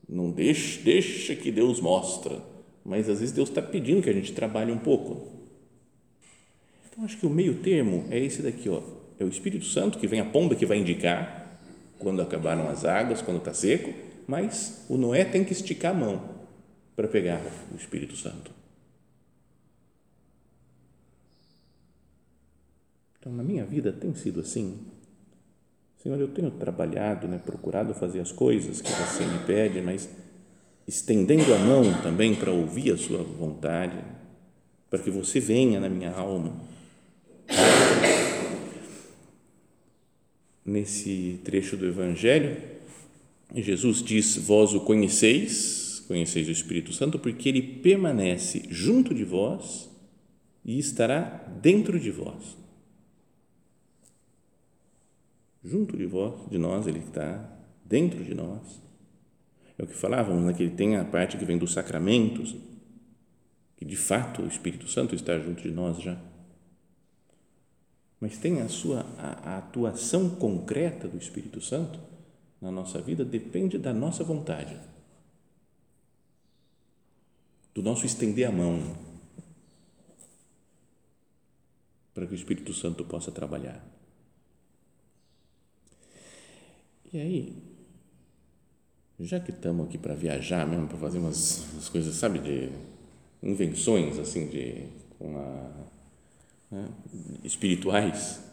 Não 0.08 0.32
deixa, 0.32 0.82
deixa 0.82 1.36
que 1.36 1.52
Deus 1.52 1.80
mostra. 1.80 2.42
Mas 2.86 3.10
às 3.10 3.20
vezes 3.20 3.34
Deus 3.34 3.50
está 3.50 3.62
pedindo 3.62 4.02
que 4.02 4.10
a 4.10 4.14
gente 4.14 4.32
trabalhe 4.34 4.72
um 4.72 4.78
pouco. 4.78 5.28
Então 6.90 7.04
acho 7.04 7.18
que 7.18 7.26
o 7.26 7.30
meio 7.30 7.56
termo 7.56 8.06
é 8.10 8.18
esse 8.18 8.42
daqui, 8.42 8.70
ó. 8.70 8.82
É 9.20 9.24
o 9.24 9.30
Espírito 9.30 9.66
Santo 9.66 9.98
que 9.98 10.08
vem 10.08 10.20
a 10.20 10.26
pomba 10.26 10.56
que 10.56 10.66
vai 10.66 10.78
indicar 10.78 11.60
quando 12.00 12.22
acabaram 12.22 12.70
as 12.70 12.86
águas, 12.86 13.22
quando 13.22 13.38
está 13.40 13.54
seco, 13.54 13.94
mas 14.28 14.86
o 14.88 14.98
Noé 14.98 15.26
tem 15.26 15.44
que 15.44 15.52
esticar 15.52 15.92
a 15.92 15.98
mão 15.98 16.38
para 16.96 17.08
pegar 17.08 17.42
o 17.72 17.76
Espírito 17.76 18.16
Santo. 18.16 18.52
Então, 23.20 23.32
na 23.32 23.44
minha 23.44 23.66
vida 23.66 23.92
tem 23.92 24.16
sido 24.16 24.40
assim. 24.40 24.80
Senhor, 25.98 26.20
eu 26.20 26.28
tenho 26.28 26.52
trabalhado, 26.52 27.28
né, 27.28 27.40
procurado 27.44 27.94
fazer 27.94 28.20
as 28.20 28.32
coisas 28.32 28.82
que 28.82 28.92
você 28.92 29.26
me 29.26 29.40
pede, 29.46 29.82
mas 29.82 30.08
estendendo 30.88 31.54
a 31.54 31.58
mão 31.58 32.02
também 32.02 32.36
para 32.36 32.52
ouvir 32.52 32.92
a 32.92 32.98
sua 32.98 33.24
vontade, 33.24 33.98
para 34.90 35.00
que 35.00 35.10
você 35.10 35.40
venha 35.40 35.80
na 35.80 35.90
minha 35.90 36.12
alma. 36.12 36.56
Nesse 40.64 41.40
trecho 41.44 41.76
do 41.76 41.88
Evangelho, 41.88 42.58
Jesus 43.56 44.04
diz: 44.04 44.38
Vós 44.38 44.74
o 44.74 44.82
conheceis, 44.82 46.04
conheceis 46.08 46.48
o 46.48 46.52
Espírito 46.52 46.94
Santo, 46.94 47.18
porque 47.18 47.50
ele 47.50 47.62
permanece 47.62 48.64
junto 48.70 49.16
de 49.16 49.24
vós 49.24 49.90
e 50.64 50.78
estará 50.78 51.24
dentro 51.62 52.00
de 52.00 52.12
vós 52.12 52.56
junto 55.64 55.98
de 55.98 56.06
vós, 56.06 56.50
de 56.50 56.58
nós, 56.58 56.88
Ele 56.88 57.00
está 57.00 57.58
dentro 57.86 58.24
de 58.24 58.34
nós. 58.34 58.82
É 59.78 59.84
o 59.84 59.88
que 59.88 59.94
falávamos, 59.94 60.44
né, 60.44 60.54
que 60.54 60.64
ele 60.64 60.76
tem 60.76 60.96
a 60.96 61.06
parte 61.06 61.38
que 61.38 61.46
vem 61.46 61.58
dos 61.58 61.74
sacramentos, 61.74 62.56
que 63.76 63.86
de 63.86 63.96
fato 63.96 64.42
o 64.42 64.48
Espírito 64.48 64.88
Santo 64.88 65.14
está 65.14 65.38
junto 65.40 65.62
de 65.62 65.72
nós 65.72 66.02
já. 66.02 66.20
Mas 68.20 68.38
tem 68.38 68.62
a 68.62 68.68
sua 68.68 69.06
a, 69.18 69.52
a 69.52 69.58
atuação 69.60 70.32
concreta 70.32 71.08
do 71.08 71.18
Espírito 71.18 71.62
Santo 71.62 72.00
na 72.60 72.72
nossa 72.72 73.00
vida 73.00 73.24
depende 73.24 73.78
da 73.78 73.94
nossa 73.94 74.24
vontade, 74.24 74.80
do 77.72 77.84
nosso 77.84 78.04
estender 78.08 78.48
a 78.48 78.52
mão 78.52 78.98
para 82.16 82.26
que 82.26 82.34
o 82.34 82.36
Espírito 82.36 82.74
Santo 82.74 83.06
possa 83.06 83.32
trabalhar. 83.32 83.97
E 87.12 87.20
aí, 87.20 87.54
já 89.20 89.40
que 89.40 89.52
estamos 89.52 89.88
aqui 89.88 89.98
para 89.98 90.14
viajar 90.14 90.68
mesmo, 90.68 90.88
para 90.88 90.98
fazer 90.98 91.20
umas, 91.20 91.66
umas, 91.74 91.90
coisas, 91.90 92.16
sabe, 92.16 92.40
de 92.40 92.70
invenções 93.42 94.20
assim 94.20 94.48
de 94.48 94.86
uma, 95.20 95.72
né, 96.70 96.90
espirituais, 97.44 98.44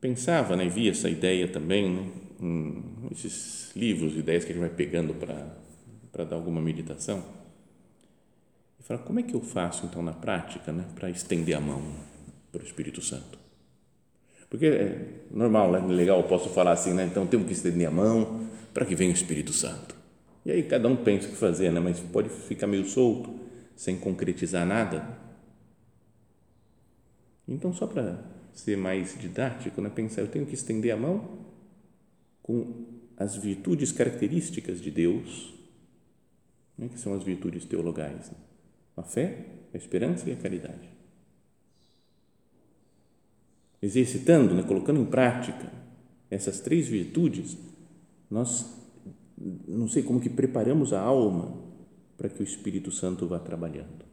pensava, 0.00 0.56
né, 0.56 0.68
via 0.68 0.90
essa 0.90 1.08
ideia 1.08 1.48
também, 1.48 1.90
né, 1.90 2.10
esses 3.10 3.72
livros, 3.74 4.16
ideias 4.16 4.44
que 4.44 4.52
a 4.52 4.54
gente 4.54 4.66
vai 4.66 4.74
pegando 4.74 5.14
para 5.14 5.64
para 6.14 6.24
dar 6.24 6.36
alguma 6.36 6.60
meditação. 6.60 7.24
E 8.78 8.82
falar, 8.84 9.00
como 9.00 9.18
é 9.18 9.22
que 9.24 9.34
eu 9.34 9.40
faço 9.40 9.84
então 9.84 10.00
na 10.00 10.12
prática, 10.12 10.70
né, 10.70 10.86
para 10.94 11.10
estender 11.10 11.56
a 11.56 11.60
mão 11.60 11.82
para 12.52 12.62
o 12.62 12.64
Espírito 12.64 13.02
Santo? 13.02 13.43
Porque 14.54 14.66
é 14.66 15.08
normal, 15.32 15.72
né? 15.72 15.80
legal, 15.92 16.20
eu 16.20 16.28
posso 16.28 16.48
falar 16.48 16.70
assim, 16.70 16.94
né? 16.94 17.04
então 17.04 17.26
temos 17.26 17.48
que 17.48 17.52
estender 17.52 17.88
a 17.88 17.90
mão 17.90 18.48
para 18.72 18.86
que 18.86 18.94
venha 18.94 19.10
o 19.10 19.12
Espírito 19.12 19.52
Santo. 19.52 19.96
E 20.46 20.52
aí 20.52 20.62
cada 20.62 20.86
um 20.86 20.94
pensa 20.94 21.26
o 21.26 21.30
que 21.32 21.36
fazer, 21.36 21.72
né? 21.72 21.80
mas 21.80 21.98
pode 21.98 22.28
ficar 22.28 22.68
meio 22.68 22.84
solto, 22.86 23.34
sem 23.74 23.96
concretizar 23.96 24.64
nada. 24.64 25.18
Então, 27.48 27.72
só 27.72 27.84
para 27.88 28.22
ser 28.52 28.76
mais 28.76 29.18
didático, 29.18 29.80
né? 29.80 29.90
pensar, 29.92 30.20
eu 30.20 30.28
tenho 30.28 30.46
que 30.46 30.54
estender 30.54 30.92
a 30.92 30.96
mão 30.96 31.46
com 32.40 32.84
as 33.16 33.34
virtudes 33.34 33.90
características 33.90 34.80
de 34.80 34.92
Deus, 34.92 35.52
né? 36.78 36.88
que 36.92 37.00
são 37.00 37.12
as 37.12 37.24
virtudes 37.24 37.64
teologais: 37.64 38.30
né? 38.30 38.36
a 38.96 39.02
fé, 39.02 39.46
a 39.74 39.76
esperança 39.76 40.30
e 40.30 40.32
a 40.32 40.36
caridade 40.36 40.93
exercitando, 43.84 44.54
né, 44.54 44.62
colocando 44.62 44.98
em 44.98 45.04
prática 45.04 45.70
essas 46.30 46.58
três 46.58 46.88
virtudes, 46.88 47.56
nós 48.30 48.64
não 49.68 49.86
sei 49.86 50.02
como 50.02 50.20
que 50.20 50.30
preparamos 50.30 50.94
a 50.94 51.00
alma 51.00 51.54
para 52.16 52.30
que 52.30 52.40
o 52.40 52.42
Espírito 52.42 52.90
Santo 52.90 53.26
vá 53.26 53.38
trabalhando. 53.38 54.06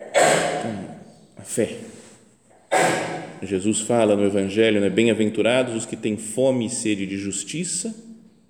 Então, 0.00 0.96
a 1.36 1.42
fé. 1.42 1.78
Jesus 3.42 3.80
fala 3.80 4.16
no 4.16 4.24
Evangelho, 4.24 4.80
né, 4.80 4.90
bem-aventurados 4.90 5.74
os 5.74 5.86
que 5.86 5.96
têm 5.96 6.16
fome 6.16 6.66
e 6.66 6.70
sede 6.70 7.06
de 7.06 7.16
justiça, 7.16 7.94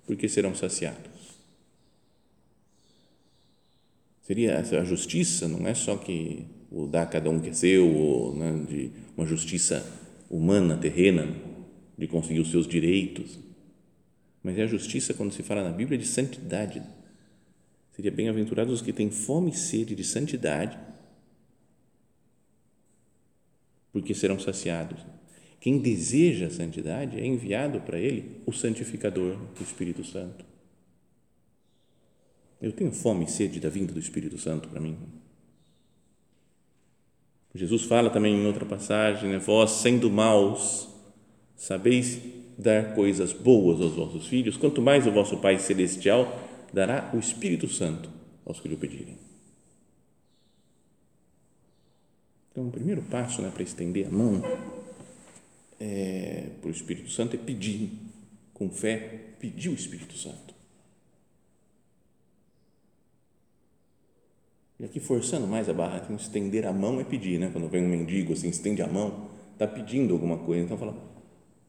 porque 0.07 0.27
serão 0.27 0.55
saciados. 0.55 1.11
Seria 4.23 4.57
a 4.57 4.83
justiça, 4.83 5.47
não 5.47 5.67
é 5.67 5.73
só 5.73 5.95
que 5.97 6.45
o 6.71 6.87
dar 6.87 7.03
a 7.03 7.05
cada 7.05 7.29
um 7.29 7.39
que 7.39 7.49
é 7.49 7.53
seu, 7.53 7.87
ou 7.87 8.35
né, 8.35 8.65
de 8.67 8.91
uma 9.17 9.27
justiça 9.27 9.85
humana, 10.29 10.77
terrena, 10.77 11.35
de 11.97 12.07
conseguir 12.07 12.39
os 12.39 12.49
seus 12.49 12.65
direitos. 12.65 13.37
Mas 14.41 14.57
é 14.57 14.63
a 14.63 14.67
justiça, 14.67 15.13
quando 15.13 15.33
se 15.33 15.43
fala 15.43 15.63
na 15.63 15.71
Bíblia, 15.71 15.97
de 15.97 16.07
santidade. 16.07 16.81
Seria 17.91 18.09
bem-aventurados 18.09 18.73
os 18.75 18.81
que 18.81 18.93
têm 18.93 19.11
fome 19.11 19.51
e 19.51 19.55
sede 19.55 19.93
de 19.93 20.03
santidade, 20.03 20.79
porque 23.91 24.13
serão 24.13 24.39
saciados. 24.39 25.05
Quem 25.59 25.77
deseja 25.77 26.47
a 26.47 26.49
santidade 26.49 27.19
é 27.19 27.25
enviado 27.25 27.81
para 27.81 27.99
ele 27.99 28.41
o 28.45 28.53
santificador, 28.53 29.37
o 29.59 29.63
Espírito 29.63 30.03
Santo. 30.03 30.45
Eu 32.61 32.71
tenho 32.71 32.91
fome 32.91 33.25
e 33.25 33.29
sede 33.29 33.59
da 33.59 33.69
vinda 33.69 33.91
do 33.91 33.99
Espírito 33.99 34.37
Santo 34.37 34.69
para 34.69 34.79
mim. 34.79 34.97
Jesus 37.53 37.83
fala 37.83 38.09
também 38.09 38.33
em 38.33 38.45
outra 38.45 38.65
passagem, 38.65 39.29
né? 39.29 39.37
vós 39.37 39.71
sendo 39.71 40.09
maus, 40.09 40.87
sabeis 41.55 42.19
dar 42.57 42.95
coisas 42.95 43.33
boas 43.33 43.81
aos 43.81 43.93
vossos 43.93 44.27
filhos, 44.27 44.55
quanto 44.55 44.81
mais 44.81 45.05
o 45.05 45.11
vosso 45.11 45.37
Pai 45.37 45.57
Celestial 45.59 46.39
dará 46.71 47.11
o 47.13 47.17
Espírito 47.17 47.67
Santo 47.67 48.09
aos 48.45 48.59
que 48.59 48.67
lhe 48.67 48.77
pedirem. 48.77 49.17
Então, 52.51 52.67
o 52.67 52.71
primeiro 52.71 53.01
passo 53.03 53.41
né, 53.41 53.49
para 53.53 53.63
estender 53.63 54.07
a 54.07 54.11
mão 54.11 54.43
é, 55.79 56.47
para 56.61 56.67
o 56.67 56.71
Espírito 56.71 57.09
Santo 57.09 57.35
é 57.35 57.39
pedir, 57.39 57.91
com 58.53 58.69
fé, 58.69 59.33
pedir 59.39 59.69
o 59.69 59.73
Espírito 59.73 60.17
Santo. 60.17 60.50
E 64.81 64.85
aqui 64.85 64.99
forçando 64.99 65.45
mais 65.45 65.69
a 65.69 65.73
barra, 65.73 66.01
então, 66.03 66.15
estender 66.15 66.65
a 66.65 66.73
mão 66.73 66.99
é 66.99 67.03
pedir, 67.03 67.39
né? 67.39 67.51
Quando 67.53 67.69
vem 67.69 67.85
um 67.85 67.87
mendigo 67.87 68.33
assim, 68.33 68.49
estende 68.49 68.81
a 68.81 68.87
mão, 68.87 69.29
está 69.53 69.67
pedindo 69.67 70.11
alguma 70.11 70.39
coisa. 70.39 70.63
Então 70.63 70.75
fala, 70.75 70.97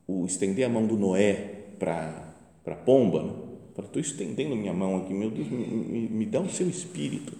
o 0.06 0.24
estender 0.24 0.64
a 0.64 0.68
mão 0.70 0.86
do 0.86 0.96
Noé 0.96 1.74
para 1.78 2.30
para 2.64 2.74
pomba, 2.74 3.22
né? 3.22 3.32
fala, 3.74 3.88
estou 3.88 4.00
estendendo 4.00 4.56
minha 4.56 4.72
mão 4.72 4.96
aqui, 4.96 5.12
meu 5.12 5.30
Deus, 5.30 5.50
me, 5.50 5.66
me, 5.66 6.08
me, 6.08 6.24
dá 6.24 6.40
o 6.40 6.48
seu 6.48 6.68
espírito, 6.70 7.36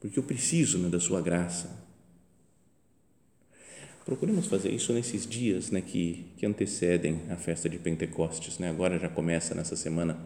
porque 0.00 0.18
eu 0.18 0.22
preciso 0.22 0.78
né, 0.78 0.88
da 0.88 0.98
sua 0.98 1.20
graça. 1.20 1.80
Procuremos 4.06 4.46
fazer 4.46 4.70
isso 4.70 4.92
nesses 4.92 5.24
dias 5.26 5.70
né, 5.70 5.80
que, 5.80 6.24
que 6.38 6.46
antecedem 6.46 7.20
a 7.30 7.36
festa 7.36 7.68
de 7.68 7.78
Pentecostes. 7.78 8.58
Né? 8.58 8.68
Agora 8.68 8.98
já 8.98 9.08
começa 9.08 9.54
nessa 9.54 9.76
semana 9.76 10.18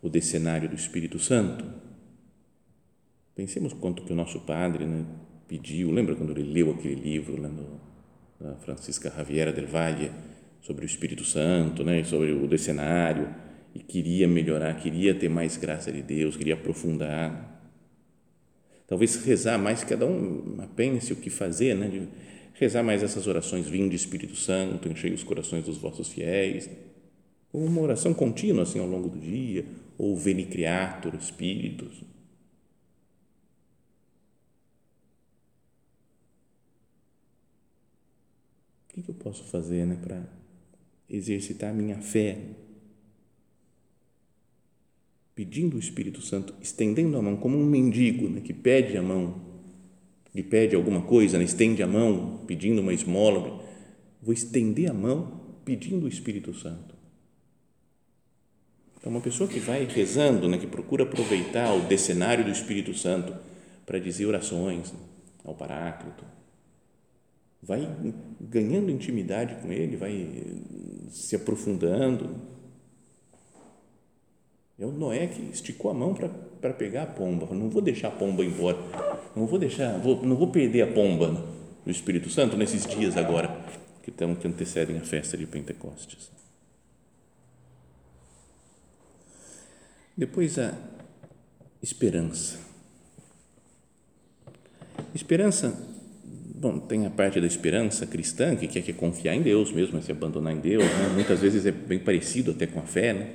o 0.00 0.08
decenário 0.08 0.68
do 0.68 0.76
Espírito 0.76 1.18
Santo 1.18 1.87
Pensemos 3.38 3.72
quanto 3.72 4.02
que 4.02 4.12
o 4.12 4.16
nosso 4.16 4.40
padre 4.40 4.84
né, 4.84 5.04
pediu, 5.46 5.92
lembra 5.92 6.16
quando 6.16 6.32
ele 6.32 6.52
leu 6.52 6.72
aquele 6.72 6.96
livro 6.96 7.40
lá 7.40 7.48
no, 7.48 7.80
da 8.40 8.56
Francisca 8.56 9.12
Javiera 9.16 9.52
del 9.52 9.68
Valle 9.68 10.10
sobre 10.60 10.84
o 10.84 10.86
Espírito 10.86 11.24
Santo, 11.24 11.84
né, 11.84 12.02
sobre 12.02 12.32
o 12.32 12.48
decenário, 12.48 13.32
e 13.72 13.78
queria 13.78 14.26
melhorar, 14.26 14.74
queria 14.74 15.14
ter 15.14 15.28
mais 15.28 15.56
graça 15.56 15.92
de 15.92 16.02
Deus, 16.02 16.36
queria 16.36 16.54
aprofundar. 16.54 17.62
Talvez 18.88 19.24
rezar 19.24 19.56
mais, 19.56 19.84
cada 19.84 20.04
um 20.04 20.66
pense 20.74 21.12
o 21.12 21.16
que 21.16 21.30
fazer, 21.30 21.76
né, 21.76 21.86
de 21.86 22.08
rezar 22.54 22.82
mais 22.82 23.04
essas 23.04 23.28
orações, 23.28 23.68
vinde 23.68 23.94
Espírito 23.94 24.34
Santo, 24.34 24.88
enchei 24.88 25.12
os 25.12 25.22
corações 25.22 25.64
dos 25.64 25.78
vossos 25.78 26.08
fiéis, 26.08 26.68
uma 27.52 27.80
oração 27.82 28.12
contínua 28.12 28.64
assim 28.64 28.80
ao 28.80 28.86
longo 28.88 29.08
do 29.08 29.20
dia, 29.20 29.64
ou 29.96 30.16
veni 30.16 30.44
creator, 30.44 31.14
Espíritos. 31.14 32.02
O 38.98 39.02
que 39.02 39.10
eu 39.10 39.14
posso 39.14 39.44
fazer 39.44 39.86
né, 39.86 39.96
para 40.00 40.22
exercitar 41.08 41.70
a 41.70 41.72
minha 41.72 41.98
fé? 41.98 42.38
Pedindo 45.34 45.76
o 45.76 45.78
Espírito 45.78 46.20
Santo, 46.20 46.52
estendendo 46.60 47.16
a 47.16 47.22
mão 47.22 47.36
como 47.36 47.56
um 47.56 47.64
mendigo 47.64 48.28
né, 48.28 48.40
que 48.40 48.52
pede 48.52 48.96
a 48.96 49.02
mão, 49.02 49.40
que 50.32 50.42
pede 50.42 50.74
alguma 50.74 51.02
coisa, 51.02 51.38
né, 51.38 51.44
estende 51.44 51.82
a 51.82 51.86
mão 51.86 52.44
pedindo 52.46 52.80
uma 52.80 52.92
esmola. 52.92 53.64
Vou 54.20 54.34
estender 54.34 54.90
a 54.90 54.94
mão 54.94 55.40
pedindo 55.64 56.06
o 56.06 56.08
Espírito 56.08 56.52
Santo. 56.52 56.96
Então, 58.98 59.12
uma 59.12 59.20
pessoa 59.20 59.48
que 59.48 59.60
vai 59.60 59.84
rezando, 59.84 60.48
né, 60.48 60.58
que 60.58 60.66
procura 60.66 61.04
aproveitar 61.04 61.72
o 61.72 61.86
decenário 61.86 62.44
do 62.44 62.50
Espírito 62.50 62.92
Santo 62.94 63.32
para 63.86 64.00
dizer 64.00 64.26
orações 64.26 64.92
né, 64.92 64.98
ao 65.44 65.54
Paráclito, 65.54 66.24
vai 67.62 67.88
ganhando 68.40 68.90
intimidade 68.90 69.56
com 69.56 69.72
ele, 69.72 69.96
vai 69.96 70.54
se 71.10 71.36
aprofundando. 71.36 72.36
É 74.78 74.86
o 74.86 74.92
Noé 74.92 75.26
que 75.26 75.42
esticou 75.42 75.90
a 75.90 75.94
mão 75.94 76.14
para 76.14 76.72
pegar 76.72 77.02
a 77.02 77.06
pomba. 77.06 77.52
Não 77.52 77.68
vou 77.68 77.82
deixar 77.82 78.08
a 78.08 78.12
pomba 78.12 78.44
embora. 78.44 78.78
Não 79.34 79.46
vou 79.46 79.58
deixar, 79.58 79.98
vou, 79.98 80.24
não 80.24 80.36
vou 80.36 80.50
perder 80.50 80.82
a 80.82 80.92
pomba 80.92 81.44
do 81.84 81.90
Espírito 81.90 82.30
Santo 82.30 82.56
nesses 82.56 82.86
dias 82.86 83.16
agora 83.16 83.48
que, 84.02 84.10
estão, 84.10 84.34
que 84.34 84.46
antecedem 84.46 84.96
a 84.96 85.00
festa 85.00 85.36
de 85.36 85.46
Pentecostes. 85.46 86.30
Depois 90.16 90.58
a 90.58 90.74
esperança. 91.82 92.58
Esperança 95.14 95.97
bom, 96.58 96.78
tem 96.80 97.06
a 97.06 97.10
parte 97.10 97.40
da 97.40 97.46
esperança 97.46 98.04
cristã, 98.04 98.56
que 98.56 98.66
quer 98.66 98.82
que 98.82 98.92
confiar 98.92 99.34
em 99.34 99.42
Deus 99.42 99.70
mesmo, 99.70 99.98
é 99.98 100.02
se 100.02 100.10
abandonar 100.10 100.52
em 100.52 100.60
Deus, 100.60 100.84
né? 100.84 101.08
muitas 101.14 101.40
vezes 101.40 101.64
é 101.64 101.70
bem 101.70 101.98
parecido 101.98 102.50
até 102.50 102.66
com 102.66 102.80
a 102.80 102.82
fé, 102.82 103.12
né? 103.12 103.34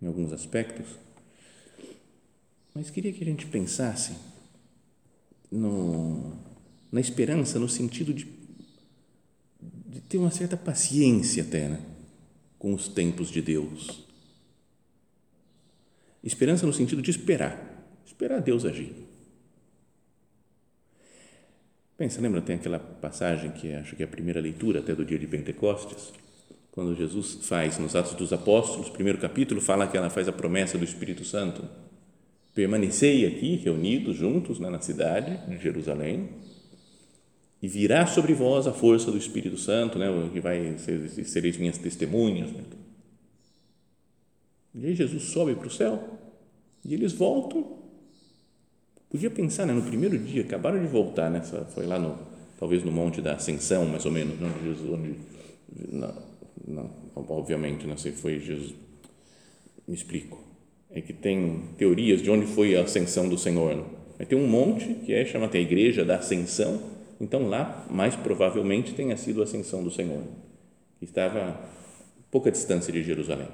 em 0.00 0.06
alguns 0.06 0.32
aspectos. 0.32 0.86
Mas 2.72 2.88
queria 2.88 3.12
que 3.12 3.22
a 3.22 3.26
gente 3.26 3.46
pensasse 3.46 4.12
no, 5.50 6.36
na 6.92 7.00
esperança 7.00 7.58
no 7.58 7.68
sentido 7.68 8.14
de, 8.14 8.28
de 9.60 10.00
ter 10.00 10.18
uma 10.18 10.30
certa 10.30 10.56
paciência 10.56 11.42
até 11.42 11.68
né? 11.68 11.80
com 12.58 12.72
os 12.72 12.86
tempos 12.86 13.28
de 13.28 13.42
Deus. 13.42 14.04
Esperança 16.22 16.66
no 16.66 16.72
sentido 16.72 17.02
de 17.02 17.10
esperar, 17.10 17.88
esperar 18.04 18.40
Deus 18.40 18.64
agir. 18.64 19.05
Pensa, 21.96 22.20
lembra, 22.20 22.42
tem 22.42 22.56
aquela 22.56 22.78
passagem 22.78 23.50
que 23.52 23.72
acho 23.72 23.96
que 23.96 24.02
é 24.02 24.04
a 24.04 24.08
primeira 24.08 24.38
leitura 24.38 24.80
até 24.80 24.94
do 24.94 25.04
dia 25.04 25.18
de 25.18 25.26
Pentecostes, 25.26 26.12
quando 26.70 26.94
Jesus 26.94 27.38
faz 27.46 27.78
nos 27.78 27.96
Atos 27.96 28.12
dos 28.12 28.34
Apóstolos, 28.34 28.90
primeiro 28.90 29.18
capítulo, 29.18 29.62
fala 29.62 29.86
que 29.86 29.96
ela 29.96 30.10
faz 30.10 30.28
a 30.28 30.32
promessa 30.32 30.76
do 30.76 30.84
Espírito 30.84 31.24
Santo. 31.24 31.66
Permanecei 32.54 33.26
aqui, 33.26 33.56
reunidos 33.56 34.14
juntos 34.14 34.58
né, 34.58 34.68
na 34.68 34.78
cidade 34.78 35.38
de 35.48 35.56
Jerusalém, 35.56 36.28
e 37.62 37.68
virá 37.68 38.06
sobre 38.06 38.34
vós 38.34 38.66
a 38.66 38.72
força 38.74 39.10
do 39.10 39.16
Espírito 39.16 39.56
Santo, 39.56 39.98
né, 39.98 40.06
que 40.30 40.40
vai 40.40 40.76
ser, 40.76 41.08
sereis 41.24 41.56
minhas 41.56 41.78
testemunhas. 41.78 42.52
Né. 42.52 42.62
E 44.74 44.86
aí 44.86 44.94
Jesus 44.94 45.22
sobe 45.22 45.54
para 45.54 45.68
o 45.68 45.70
céu 45.70 46.18
e 46.84 46.92
eles 46.92 47.14
voltam 47.14 47.85
Podia 49.16 49.30
pensar, 49.30 49.64
né, 49.64 49.72
no 49.72 49.80
primeiro 49.80 50.18
dia, 50.18 50.42
acabaram 50.42 50.78
de 50.78 50.86
voltar, 50.86 51.30
né, 51.30 51.40
foi 51.74 51.86
lá 51.86 51.98
no, 51.98 52.18
talvez 52.58 52.84
no 52.84 52.92
Monte 52.92 53.22
da 53.22 53.32
Ascensão, 53.32 53.86
mais 53.86 54.04
ou 54.04 54.12
menos, 54.12 54.34
onde 54.42 54.62
Jesus, 54.62 54.92
onde, 54.92 55.14
não, 55.90 56.14
não, 56.68 56.90
obviamente, 57.16 57.86
não 57.86 57.96
sei, 57.96 58.12
foi 58.12 58.38
Jesus, 58.38 58.74
me 59.88 59.94
explico, 59.94 60.38
é 60.90 61.00
que 61.00 61.14
tem 61.14 61.62
teorias 61.78 62.20
de 62.20 62.30
onde 62.30 62.44
foi 62.44 62.76
a 62.76 62.82
ascensão 62.82 63.26
do 63.26 63.38
Senhor, 63.38 63.74
né? 63.74 63.84
mas 64.18 64.28
tem 64.28 64.38
um 64.38 64.46
monte 64.46 64.92
que 64.92 65.14
é 65.14 65.24
chamada 65.24 65.56
a 65.56 65.60
Igreja 65.62 66.04
da 66.04 66.16
Ascensão, 66.16 66.78
então 67.18 67.48
lá, 67.48 67.86
mais 67.90 68.14
provavelmente, 68.14 68.92
tenha 68.92 69.16
sido 69.16 69.40
a 69.40 69.44
ascensão 69.44 69.82
do 69.82 69.90
Senhor, 69.90 70.24
que 70.98 71.06
estava 71.06 71.40
a 71.40 71.56
pouca 72.30 72.50
distância 72.50 72.92
de 72.92 73.02
Jerusalém. 73.02 73.48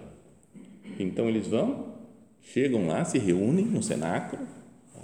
Então 0.99 1.29
eles 1.29 1.47
vão, 1.47 1.95
chegam 2.41 2.89
lá, 2.89 3.05
se 3.05 3.17
reúnem 3.17 3.67
no 3.67 3.81
cenáculo, 3.81 4.45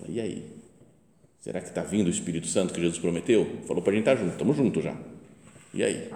e 0.06 0.20
aí? 0.20 0.58
Será 1.40 1.60
que 1.60 1.68
está 1.68 1.82
vindo 1.82 2.08
o 2.08 2.10
Espírito 2.10 2.46
Santo 2.46 2.74
que 2.74 2.80
Jesus 2.80 2.98
prometeu? 2.98 3.46
Falou 3.66 3.82
para 3.82 3.92
a 3.92 3.96
gente 3.96 4.02
estar 4.02 4.16
tá 4.16 4.20
junto, 4.20 4.32
estamos 4.32 4.56
juntos 4.56 4.84
já. 4.84 4.96
E 5.72 5.82
aí? 5.82 6.10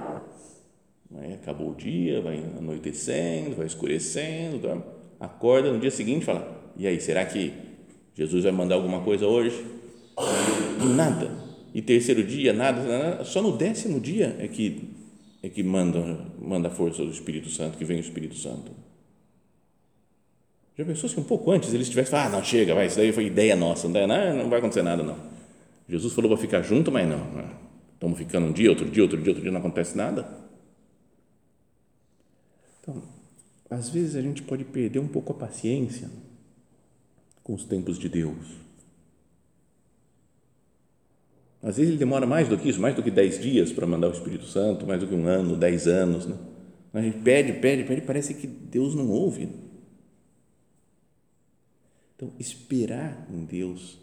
aí? 1.16 1.34
Acabou 1.34 1.70
o 1.70 1.74
dia, 1.74 2.20
vai 2.20 2.42
anoitecendo, 2.58 3.56
vai 3.56 3.66
escurecendo, 3.66 4.84
acorda 5.18 5.72
no 5.72 5.78
dia 5.78 5.90
seguinte 5.90 6.22
e 6.22 6.24
fala: 6.26 6.72
E 6.76 6.86
aí, 6.86 7.00
será 7.00 7.24
que 7.24 7.52
Jesus 8.14 8.44
vai 8.44 8.52
mandar 8.52 8.74
alguma 8.74 9.02
coisa 9.02 9.26
hoje? 9.26 9.64
E 10.82 10.86
nada. 10.86 11.30
E 11.74 11.80
terceiro 11.80 12.22
dia, 12.22 12.52
nada, 12.52 12.82
nada. 12.82 13.24
Só 13.24 13.40
no 13.40 13.56
décimo 13.56 14.00
dia 14.00 14.36
é 14.38 14.46
que, 14.48 14.90
é 15.42 15.48
que 15.48 15.62
manda, 15.62 16.26
manda 16.38 16.68
a 16.68 16.70
força 16.70 17.04
do 17.04 17.10
Espírito 17.10 17.48
Santo, 17.48 17.78
que 17.78 17.84
vem 17.84 17.96
o 17.96 18.00
Espírito 18.00 18.34
Santo. 18.34 18.72
Já 20.76 20.84
pensou 20.84 21.08
se 21.08 21.20
um 21.20 21.24
pouco 21.24 21.50
antes 21.50 21.72
eles 21.74 21.88
tivessem 21.88 22.10
falado, 22.10 22.34
ah, 22.34 22.36
não, 22.38 22.44
chega, 22.44 22.74
vai, 22.74 22.86
isso 22.86 22.96
daí 22.96 23.12
foi 23.12 23.26
ideia 23.26 23.54
nossa, 23.54 23.88
não, 23.88 24.06
não, 24.06 24.48
vai 24.48 24.58
acontecer 24.58 24.82
nada, 24.82 25.02
não. 25.02 25.16
Jesus 25.88 26.14
falou 26.14 26.30
para 26.30 26.40
ficar 26.40 26.62
junto, 26.62 26.90
mas 26.90 27.08
não. 27.08 27.20
Estamos 27.94 28.18
ficando 28.18 28.46
um 28.46 28.52
dia, 28.52 28.70
outro 28.70 28.88
dia, 28.88 29.02
outro 29.02 29.18
dia, 29.18 29.30
outro 29.30 29.42
dia, 29.42 29.52
não 29.52 29.60
acontece 29.60 29.96
nada. 29.96 30.26
Então, 32.80 33.02
às 33.70 33.90
vezes 33.90 34.16
a 34.16 34.22
gente 34.22 34.42
pode 34.42 34.64
perder 34.64 34.98
um 34.98 35.06
pouco 35.06 35.32
a 35.32 35.36
paciência 35.36 36.10
com 37.42 37.54
os 37.54 37.64
tempos 37.64 37.98
de 37.98 38.08
Deus. 38.08 38.62
Às 41.62 41.76
vezes 41.76 41.90
ele 41.90 41.98
demora 41.98 42.26
mais 42.26 42.48
do 42.48 42.58
que 42.58 42.68
isso, 42.68 42.80
mais 42.80 42.96
do 42.96 43.02
que 43.02 43.10
dez 43.10 43.40
dias 43.40 43.70
para 43.70 43.86
mandar 43.86 44.08
o 44.08 44.12
Espírito 44.12 44.46
Santo, 44.46 44.84
mais 44.84 45.00
do 45.00 45.06
que 45.06 45.14
um 45.14 45.26
ano, 45.26 45.56
dez 45.56 45.86
anos. 45.86 46.26
Né? 46.26 46.36
A 46.92 47.00
gente 47.00 47.18
pede, 47.18 47.52
pede, 47.52 47.84
pede, 47.84 48.00
parece 48.00 48.34
que 48.34 48.46
Deus 48.46 48.96
não 48.96 49.08
ouve. 49.08 49.48
Então, 52.22 52.32
esperar 52.38 53.26
em 53.34 53.44
Deus, 53.44 53.98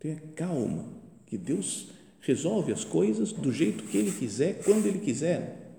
tenha 0.00 0.20
calma, 0.34 0.88
que 1.24 1.38
Deus 1.38 1.86
resolve 2.20 2.72
as 2.72 2.84
coisas 2.84 3.30
do 3.30 3.52
jeito 3.52 3.84
que 3.84 3.96
Ele 3.96 4.10
quiser, 4.10 4.60
quando 4.64 4.86
Ele 4.86 4.98
quiser. 4.98 5.78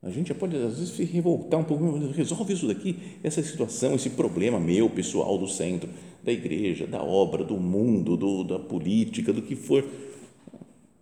A 0.00 0.10
gente 0.10 0.28
já 0.28 0.34
pode, 0.36 0.56
às 0.56 0.78
vezes, 0.78 0.94
se 0.94 1.02
revoltar 1.02 1.58
um 1.58 1.64
pouco, 1.64 1.98
resolve 2.12 2.52
isso 2.52 2.68
daqui, 2.68 2.96
essa 3.24 3.42
situação, 3.42 3.96
esse 3.96 4.10
problema 4.10 4.60
meu, 4.60 4.88
pessoal, 4.88 5.36
do 5.36 5.48
centro, 5.48 5.90
da 6.22 6.30
igreja, 6.30 6.86
da 6.86 7.02
obra, 7.02 7.42
do 7.42 7.56
mundo, 7.56 8.16
do, 8.16 8.44
da 8.44 8.60
política, 8.60 9.32
do 9.32 9.42
que 9.42 9.56
for. 9.56 9.84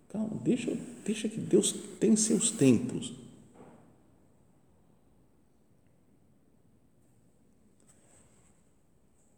Calma, 0.09 0.35
deixa, 0.43 0.75
deixa 1.05 1.29
que 1.29 1.39
Deus 1.39 1.75
tem 1.99 2.15
seus 2.15 2.49
tempos 2.49 3.26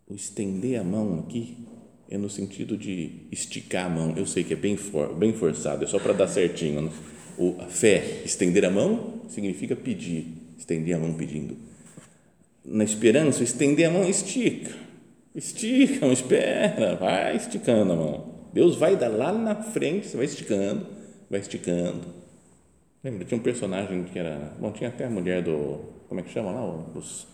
o 0.09 0.15
estender 0.15 0.79
a 0.81 0.83
mão 0.83 1.19
aqui 1.19 1.55
é 2.09 2.17
no 2.17 2.29
sentido 2.29 2.75
de 2.75 3.27
esticar 3.31 3.85
a 3.85 3.89
mão. 3.89 4.15
Eu 4.17 4.25
sei 4.25 4.43
que 4.43 4.53
é 4.53 4.55
bem, 4.55 4.75
for, 4.75 5.13
bem 5.13 5.31
forçado, 5.31 5.83
é 5.83 5.87
só 5.87 5.99
para 5.99 6.13
dar 6.13 6.27
certinho. 6.27 6.81
Né? 6.81 6.91
O, 7.37 7.55
a 7.59 7.67
fé, 7.67 8.23
estender 8.25 8.65
a 8.65 8.71
mão, 8.71 9.21
significa 9.29 9.75
pedir, 9.75 10.25
estender 10.57 10.95
a 10.95 10.99
mão 10.99 11.13
pedindo. 11.13 11.55
Na 12.65 12.83
esperança, 12.83 13.43
estender 13.43 13.87
a 13.87 13.91
mão, 13.91 14.09
estica. 14.09 14.73
Estica, 15.35 16.07
não 16.07 16.11
espera, 16.11 16.95
vai 16.95 17.37
esticando 17.37 17.93
a 17.93 17.95
mão. 17.95 18.39
Deus 18.51 18.75
vai 18.75 18.95
dar 18.95 19.09
lá 19.09 19.31
na 19.31 19.55
frente, 19.55 20.07
você 20.07 20.17
vai 20.17 20.25
esticando, 20.25 20.87
vai 21.29 21.39
esticando. 21.39 22.01
Lembra, 23.03 23.25
tinha 23.25 23.39
um 23.39 23.43
personagem 23.43 24.03
que 24.05 24.17
era, 24.17 24.55
bom, 24.59 24.71
tinha 24.71 24.89
até 24.89 25.05
a 25.05 25.09
mulher 25.09 25.43
do, 25.43 25.79
como 26.07 26.19
é 26.19 26.23
que 26.23 26.31
chama 26.31 26.51
lá, 26.51 26.65
os 26.95 27.27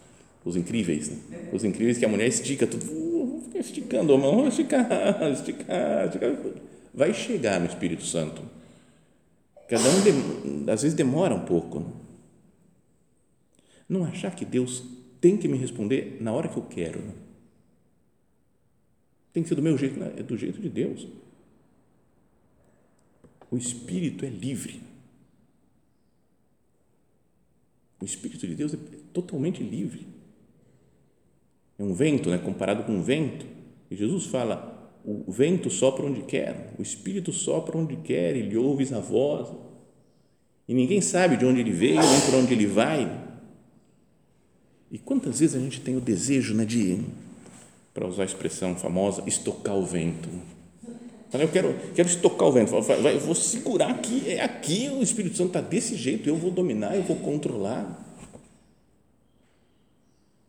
Os 0.46 0.56
incríveis, 0.56 1.10
né? 1.10 1.50
Os 1.52 1.64
incríveis 1.64 1.98
que 1.98 2.06
a 2.06 2.08
mulher 2.08 2.28
estica 2.28 2.68
tudo, 2.68 2.86
uh, 2.86 3.42
fica 3.46 3.58
esticando 3.58 4.14
a 4.14 4.18
mão, 4.18 4.48
esticar, 4.48 4.88
esticar, 5.32 6.06
esticar. 6.06 6.38
Vai 6.94 7.14
chegar 7.16 7.60
no 7.60 7.66
Espírito 7.66 8.04
Santo. 8.04 8.44
Cada 9.68 9.84
um, 9.84 10.72
às 10.72 10.84
vezes, 10.84 10.94
demora 10.94 11.34
um 11.34 11.44
pouco. 11.44 11.80
Né? 11.80 11.88
Não 13.90 14.06
achar 14.06 14.36
que 14.36 14.46
Deus 14.46 14.84
tem 15.20 15.36
que 15.36 15.48
me 15.48 15.58
responder 15.58 16.20
na 16.22 16.32
hora 16.32 16.48
que 16.48 16.58
eu 16.58 16.64
quero. 16.64 17.00
Né? 17.00 17.14
Tem 19.34 19.42
que 19.42 19.50
ser 19.50 19.56
do 19.56 19.64
meu 19.64 19.76
jeito, 19.76 20.02
é 20.02 20.22
do 20.22 20.38
jeito 20.38 20.62
de 20.62 20.70
Deus. 20.70 21.08
O 23.50 23.58
Espírito 23.58 24.24
é 24.24 24.30
livre. 24.30 24.80
O 28.00 28.06
Espírito 28.06 28.46
de 28.46 28.54
Deus 28.54 28.76
é 28.76 28.78
totalmente 29.12 29.64
livre. 29.64 30.15
É 31.78 31.84
um 31.84 31.94
vento, 31.94 32.30
né? 32.30 32.38
comparado 32.38 32.84
com 32.84 32.94
um 32.94 33.02
vento. 33.02 33.46
E 33.90 33.96
Jesus 33.96 34.26
fala: 34.26 34.76
o 35.06 35.32
vento 35.32 35.70
sopra 35.70 36.06
onde 36.06 36.22
quer, 36.24 36.74
o 36.80 36.82
Espírito 36.82 37.32
sopra 37.32 37.78
onde 37.78 37.96
quer, 37.98 38.36
ele 38.36 38.58
ouve 38.58 38.92
a 38.94 39.00
voz. 39.00 39.50
E 40.68 40.74
ninguém 40.74 41.00
sabe 41.00 41.38
de 41.38 41.46
onde 41.46 41.60
ele 41.60 41.72
veio, 41.72 42.02
nem 42.02 42.22
por 42.22 42.36
onde 42.36 42.54
ele 42.54 42.66
vai. 42.66 43.24
E 44.92 44.98
quantas 44.98 45.40
vezes 45.40 45.56
a 45.56 45.60
gente 45.60 45.80
tem 45.80 45.96
o 45.96 46.02
desejo 46.02 46.56
né, 46.56 46.66
de, 46.66 47.02
para 47.94 48.08
usar 48.08 48.24
a 48.24 48.26
expressão 48.26 48.76
famosa, 48.76 49.24
estocar 49.28 49.76
o 49.76 49.86
vento? 49.86 50.30
Eu 51.32 51.50
quero, 51.50 51.76
quero 51.94 52.08
estocar 52.08 52.48
o 52.48 52.52
vento. 52.52 52.74
Eu 52.74 53.20
vou 53.20 53.36
segurar 53.36 53.92
aqui, 53.92 54.24
é 54.28 54.42
aqui 54.42 54.90
o 54.90 55.04
Espírito 55.04 55.38
Santo 55.38 55.50
está 55.50 55.62
desse 55.62 55.96
jeito, 55.96 56.28
eu 56.28 56.38
vou 56.38 56.50
dominar, 56.50 56.96
eu 56.96 57.04
vou 57.04 57.18
controlar. 57.18 58.04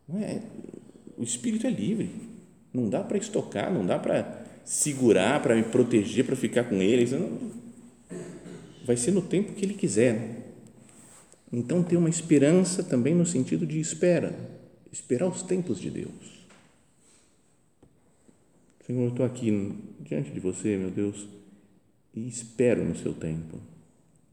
Não 0.08 0.22
é? 0.22 0.40
O 1.16 1.22
Espírito 1.22 1.66
é 1.66 1.70
livre. 1.70 2.10
Não 2.72 2.88
dá 2.88 3.02
para 3.02 3.16
estocar, 3.16 3.72
não 3.72 3.86
dá 3.86 3.98
para 3.98 4.44
segurar, 4.64 5.40
para 5.40 5.54
me 5.54 5.62
proteger, 5.62 6.26
para 6.26 6.36
ficar 6.36 6.64
com 6.64 6.82
ele. 6.82 7.06
Vai 8.84 8.96
ser 8.96 9.12
no 9.12 9.22
tempo 9.22 9.54
que 9.54 9.64
ele 9.64 9.74
quiser. 9.74 10.52
Então, 11.50 11.82
ter 11.82 11.96
uma 11.96 12.10
esperança 12.10 12.82
também 12.82 13.14
no 13.14 13.24
sentido 13.24 13.66
de 13.66 13.80
espera, 13.80 14.34
esperar 14.92 15.28
os 15.28 15.42
tempos 15.42 15.80
de 15.80 15.90
Deus. 15.90 16.46
Senhor, 18.84 19.02
eu 19.02 19.08
estou 19.08 19.24
aqui 19.24 19.72
diante 20.00 20.30
de 20.30 20.40
você, 20.40 20.76
meu 20.76 20.90
Deus, 20.90 21.26
e 22.14 22.28
espero 22.28 22.84
no 22.84 22.96
seu 22.96 23.14
tempo. 23.14 23.58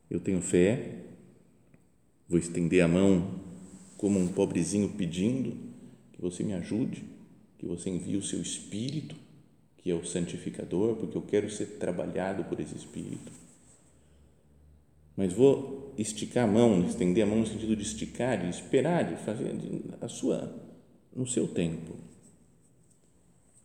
Eu 0.09 0.19
tenho 0.19 0.41
fé, 0.41 0.95
vou 2.27 2.37
estender 2.37 2.81
a 2.81 2.87
mão 2.87 3.39
como 3.97 4.19
um 4.19 4.27
pobrezinho 4.27 4.89
pedindo 4.89 5.72
você 6.23 6.43
me 6.43 6.53
ajude, 6.53 7.03
que 7.59 7.65
você 7.65 7.89
envie 7.89 8.17
o 8.17 8.23
seu 8.23 8.41
Espírito, 8.41 9.15
que 9.77 9.91
é 9.91 9.93
o 9.93 10.05
santificador, 10.05 10.95
porque 10.95 11.17
eu 11.17 11.21
quero 11.21 11.49
ser 11.49 11.77
trabalhado 11.77 12.43
por 12.45 12.59
esse 12.59 12.75
Espírito 12.75 13.31
mas 15.15 15.31
vou 15.31 15.93
esticar 15.97 16.45
a 16.45 16.51
mão, 16.51 16.85
estender 16.85 17.23
a 17.23 17.27
mão 17.27 17.39
no 17.39 17.45
sentido 17.45 17.75
de 17.75 17.83
esticar, 17.83 18.39
de 18.39 18.49
esperar, 18.49 19.03
de 19.03 19.23
fazer 19.23 19.55
a 20.01 20.07
sua 20.07 20.53
no 21.15 21.27
seu 21.27 21.47
tempo. 21.47 21.95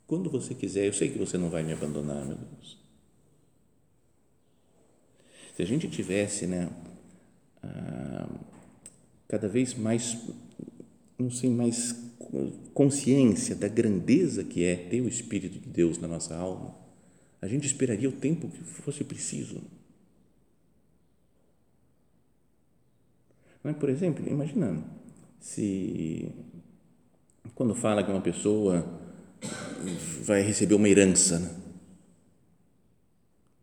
Quando 0.07 0.31
você 0.31 0.55
quiser, 0.55 0.87
eu 0.87 0.93
sei 0.93 1.11
que 1.11 1.19
você 1.19 1.39
não 1.39 1.49
vai 1.49 1.63
me 1.63 1.73
abandonar, 1.73 2.25
meu 2.25 2.37
Deus. 2.37 2.79
Se 5.57 5.63
a 5.63 5.67
gente 5.67 5.89
tivesse, 5.89 6.47
né, 6.47 6.71
ah, 7.63 8.29
cada 9.27 9.49
vez 9.49 9.75
mais, 9.75 10.17
não 11.19 11.31
sei, 11.31 11.51
mais 11.51 11.95
consciência 12.75 13.57
da 13.57 13.69
grandeza 13.69 14.45
que 14.45 14.65
é 14.65 14.77
ter 14.77 15.01
o 15.01 15.09
Espírito 15.09 15.59
de 15.59 15.69
Deus 15.69 15.99
na 15.99 16.07
nossa 16.07 16.37
alma, 16.37 16.75
a 17.41 17.49
gente 17.49 17.67
esperaria 17.67 18.09
o 18.09 18.13
tempo 18.13 18.49
que 18.49 18.63
fosse 18.63 19.03
preciso 19.05 19.61
Mas, 23.63 23.77
por 23.77 23.89
exemplo, 23.89 24.27
imaginando, 24.27 24.83
se 25.41 26.29
quando 27.55 27.75
fala 27.75 28.03
que 28.03 28.11
uma 28.11 28.21
pessoa 28.21 28.83
vai 30.23 30.43
receber 30.43 30.75
uma 30.75 30.89
herança, 30.89 31.39
né? 31.39 31.51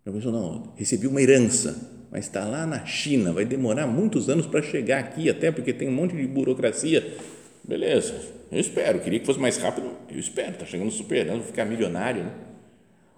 a 0.05 0.11
pessoa 0.11 0.31
não, 0.31 0.73
recebi 0.75 1.07
uma 1.07 1.21
herança, 1.21 1.91
mas 2.11 2.25
está 2.25 2.45
lá 2.45 2.67
na 2.67 2.85
China, 2.85 3.33
vai 3.33 3.45
demorar 3.45 3.87
muitos 3.87 4.29
anos 4.29 4.45
para 4.45 4.61
chegar 4.61 4.99
aqui, 4.99 5.29
até 5.29 5.51
porque 5.51 5.73
tem 5.73 5.89
um 5.89 5.93
monte 5.93 6.15
de 6.15 6.27
burocracia. 6.27 7.17
Beleza, 7.67 8.13
eu 8.51 8.59
espero, 8.59 8.99
queria 8.99 9.19
que 9.19 9.25
fosse 9.25 9.39
mais 9.39 9.57
rápido, 9.57 9.89
eu 10.09 10.19
espero, 10.19 10.51
está 10.51 10.65
chegando 10.65 10.91
super, 10.91 11.25
vou 11.27 11.41
ficar 11.41 11.65
milionário. 11.65 12.23
Né? 12.23 12.31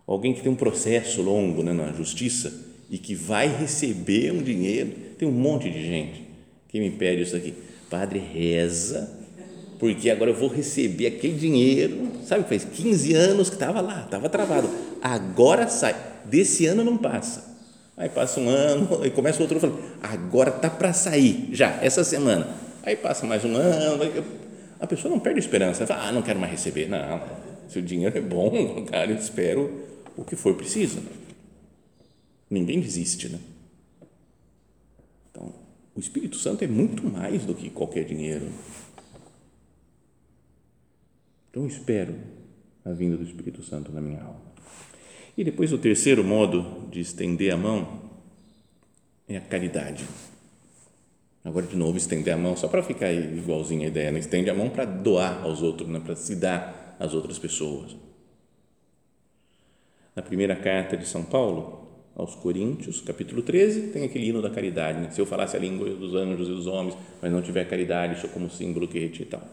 Alguém 0.06 0.34
que 0.34 0.42
tem 0.42 0.52
um 0.52 0.56
processo 0.56 1.22
longo 1.22 1.62
né, 1.62 1.74
na 1.74 1.92
justiça 1.92 2.54
e 2.90 2.98
que 2.98 3.14
vai 3.14 3.48
receber 3.48 4.32
um 4.32 4.42
dinheiro, 4.42 4.92
tem 5.18 5.28
um 5.28 5.32
monte 5.32 5.70
de 5.70 5.86
gente 5.86 6.28
quem 6.70 6.82
me 6.82 6.92
pede 6.92 7.22
isso 7.24 7.36
aqui? 7.36 7.54
Padre, 7.90 8.20
reza, 8.20 9.10
porque 9.80 10.10
agora 10.10 10.32
eu 10.32 10.36
vou 10.36 10.50
receber 10.50 11.08
aquele 11.08 11.38
dinheiro, 11.38 12.12
sabe, 12.24 12.48
faz 12.48 12.66
15 12.66 13.14
anos 13.14 13.50
que 13.50 13.56
estava 13.56 13.80
lá, 13.80 14.04
estava 14.04 14.28
travado, 14.28 14.70
agora 15.02 15.68
sai, 15.68 15.96
desse 16.26 16.66
ano 16.66 16.84
não 16.84 16.98
passa. 16.98 17.56
Aí 17.96 18.10
passa 18.10 18.40
um 18.40 18.48
ano, 18.48 19.04
e 19.04 19.10
começa 19.10 19.42
outro 19.42 19.60
falando, 19.60 19.80
agora 20.04 20.52
tá 20.52 20.70
para 20.70 20.94
sair, 20.94 21.50
já, 21.52 21.80
essa 21.82 22.04
semana. 22.04 22.48
Aí 22.88 22.96
passa 22.96 23.28
mais 23.28 23.44
um 23.44 23.54
ano, 23.54 24.02
a 24.80 24.88
pessoa 24.88 25.14
não 25.14 25.20
perde 25.20 25.42
esperança, 25.42 25.86
fala, 25.86 26.08
ah, 26.08 26.12
não 26.14 26.22
quero 26.22 26.40
mais 26.40 26.54
receber. 26.54 26.88
Não, 26.88 27.22
se 27.68 27.80
o 27.80 27.82
dinheiro 27.82 28.18
é 28.18 28.22
bom, 28.22 28.86
cara, 28.88 29.12
eu 29.12 29.18
espero 29.18 29.86
o 30.16 30.24
que 30.24 30.38
for 30.38 30.56
preciso. 30.56 31.04
Ninguém 32.50 32.80
desiste, 32.80 33.28
né? 33.28 33.40
Então, 35.30 35.54
o 35.94 36.00
Espírito 36.00 36.38
Santo 36.38 36.64
é 36.64 36.68
muito 36.68 37.04
mais 37.04 37.44
do 37.44 37.54
que 37.54 37.70
qualquer 37.70 38.06
dinheiro. 38.06 38.48
Então, 41.52 41.68
espero 41.68 42.16
a 42.86 42.94
vinda 42.94 43.18
do 43.18 43.24
Espírito 43.24 43.62
Santo 43.64 43.92
na 43.92 44.00
minha 44.00 44.22
alma. 44.22 44.40
E 45.38 45.44
depois, 45.44 45.74
o 45.74 45.78
terceiro 45.78 46.24
modo 46.24 46.88
de 46.90 47.02
estender 47.02 47.54
a 47.54 47.58
mão 47.58 48.02
é 49.28 49.36
a 49.36 49.42
caridade. 49.42 50.06
Agora, 51.48 51.66
de 51.66 51.78
novo, 51.78 51.98
estender 51.98 52.34
a 52.34 52.38
mão, 52.38 52.58
só 52.58 52.68
para 52.68 52.84
ficar 52.84 53.10
igualzinho 53.10 53.84
a 53.84 53.88
ideia, 53.88 54.12
né? 54.12 54.20
estende 54.20 54.50
a 54.50 54.54
mão 54.54 54.70
para 54.70 54.84
doar 54.84 55.44
aos 55.44 55.62
outros, 55.62 55.88
né? 55.88 56.02
para 56.04 56.14
se 56.14 56.36
dar 56.36 56.98
às 57.00 57.14
outras 57.14 57.40
pessoas. 57.40 57.96
Na 60.14 60.22
primeira 60.22 60.58
carta 60.58 60.98
de 60.98 61.08
São 61.08 61.24
Paulo, 61.24 61.88
aos 62.14 62.36
Coríntios, 62.36 63.00
capítulo 63.00 63.42
13, 63.42 63.94
tem 63.94 64.04
aquele 64.04 64.28
hino 64.28 64.42
da 64.42 64.50
caridade. 64.50 65.00
Né? 65.00 65.10
Se 65.10 65.22
eu 65.22 65.26
falasse 65.26 65.56
a 65.56 65.60
língua 65.60 65.90
dos 65.90 66.14
anjos 66.16 66.50
e 66.50 66.52
dos 66.52 66.68
homens, 66.68 66.98
mas 67.22 67.32
não 67.32 67.42
tiver 67.42 67.64
caridade, 67.64 68.20
sou 68.20 68.30
como 68.30 68.50
símbolo 68.50 68.86
que 68.86 69.00
e 69.00 69.26
tal. 69.26 69.48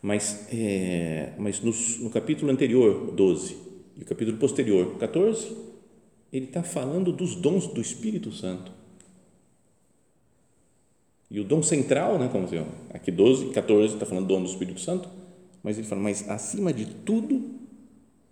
Mas, 0.00 0.46
é, 0.52 1.32
mas 1.36 1.60
no, 1.60 1.72
no, 2.04 2.10
capítulo 2.10 2.52
anterior, 2.52 3.10
12, 3.10 3.56
e 3.96 4.02
o 4.02 4.06
capítulo 4.06 4.36
posterior, 4.36 4.96
14, 4.98 5.50
ele 6.32 6.44
está 6.44 6.62
falando 6.62 7.10
dos 7.10 7.34
dons 7.34 7.66
do 7.66 7.80
Espírito 7.80 8.30
Santo. 8.30 8.77
E 11.30 11.40
o 11.40 11.44
dom 11.44 11.62
central, 11.62 12.18
né, 12.18 12.28
como 12.30 12.44
assim, 12.44 12.64
aqui 12.92 13.10
12, 13.10 13.50
14 13.50 13.94
está 13.94 14.06
falando 14.06 14.26
do 14.26 14.34
dom 14.34 14.42
do 14.42 14.48
Espírito 14.48 14.80
Santo, 14.80 15.08
mas 15.62 15.76
ele 15.76 15.86
fala, 15.86 16.00
mas 16.00 16.28
acima 16.28 16.72
de 16.72 16.86
tudo, 16.86 17.58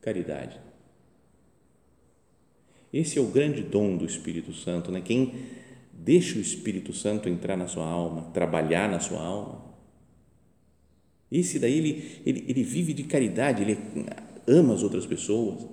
caridade. 0.01 0.59
Esse 2.93 3.19
é 3.19 3.21
o 3.21 3.27
grande 3.27 3.63
dom 3.63 3.97
do 3.97 4.07
Espírito 4.07 4.55
Santo, 4.55 4.91
né? 4.91 5.03
Quem 5.05 5.35
deixa 5.93 6.39
o 6.39 6.41
Espírito 6.41 6.93
Santo 6.93 7.29
entrar 7.29 7.57
na 7.57 7.67
sua 7.67 7.87
alma, 7.87 8.31
trabalhar 8.33 8.89
na 8.89 9.01
sua 9.01 9.21
alma. 9.21 9.67
Esse 11.31 11.59
daí, 11.59 11.77
ele, 11.77 12.23
ele, 12.25 12.45
ele 12.49 12.63
vive 12.63 12.95
de 12.95 13.03
caridade, 13.03 13.63
ele 13.63 13.79
ama 14.47 14.75
as 14.75 14.83
outras 14.83 15.05
pessoas. 15.05 15.67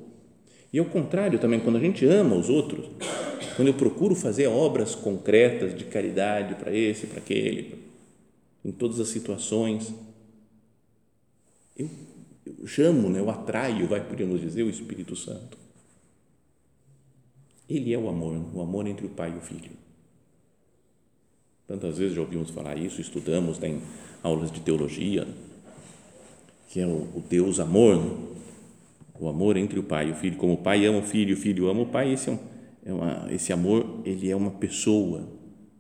E 0.73 0.79
ao 0.79 0.85
contrário 0.85 1.37
também, 1.37 1.59
quando 1.59 1.75
a 1.75 1.79
gente 1.79 2.03
ama 2.03 2.35
os 2.35 2.49
outros, 2.49 2.89
quando 3.55 3.67
eu 3.67 3.75
procuro 3.75 4.15
fazer 4.15 4.47
obras 4.47 4.95
concretas 4.95 5.77
de 5.77 5.85
caridade 5.85 6.55
para 6.55 6.75
esse, 6.75 7.05
para 7.05 7.19
aquele, 7.19 7.77
em 8.65 8.71
todas 8.71 8.99
as 8.99 9.09
situações, 9.09 9.93
eu, 11.77 11.87
eu 12.43 12.65
chamo, 12.65 13.07
né, 13.07 13.19
eu 13.19 13.29
atraio, 13.29 13.87
vai, 13.87 14.03
podemos 14.03 14.41
dizer, 14.41 14.63
o 14.63 14.69
Espírito 14.69 15.15
Santo. 15.15 15.59
Ele 17.69 17.93
é 17.93 17.97
o 17.97 18.09
amor, 18.09 18.43
o 18.53 18.59
amor 18.59 18.87
entre 18.87 19.05
o 19.05 19.09
pai 19.09 19.31
e 19.31 19.37
o 19.37 19.41
filho. 19.41 19.71
Tantas 21.67 21.99
vezes 21.99 22.15
já 22.15 22.21
ouvimos 22.21 22.49
falar 22.49 22.77
isso, 22.77 22.99
estudamos 22.99 23.61
em 23.61 23.79
aulas 24.23 24.51
de 24.51 24.59
teologia, 24.59 25.27
que 26.69 26.79
é 26.79 26.87
o, 26.87 26.89
o 27.15 27.23
Deus 27.29 27.59
amor, 27.59 28.32
o 29.19 29.27
amor 29.27 29.57
entre 29.57 29.79
o 29.79 29.83
pai 29.83 30.09
e 30.09 30.11
o 30.11 30.15
filho, 30.15 30.37
como 30.37 30.53
o 30.53 30.57
pai 30.57 30.85
ama 30.85 30.99
o 30.99 31.03
filho 31.03 31.35
o 31.35 31.37
filho 31.37 31.69
ama 31.69 31.81
o 31.81 31.85
pai, 31.85 32.13
esse, 32.13 32.29
é 32.29 32.33
um, 32.33 32.39
é 32.85 32.93
uma, 32.93 33.33
esse 33.33 33.53
amor, 33.53 34.01
ele 34.05 34.29
é 34.29 34.35
uma 34.35 34.51
pessoa, 34.51 35.29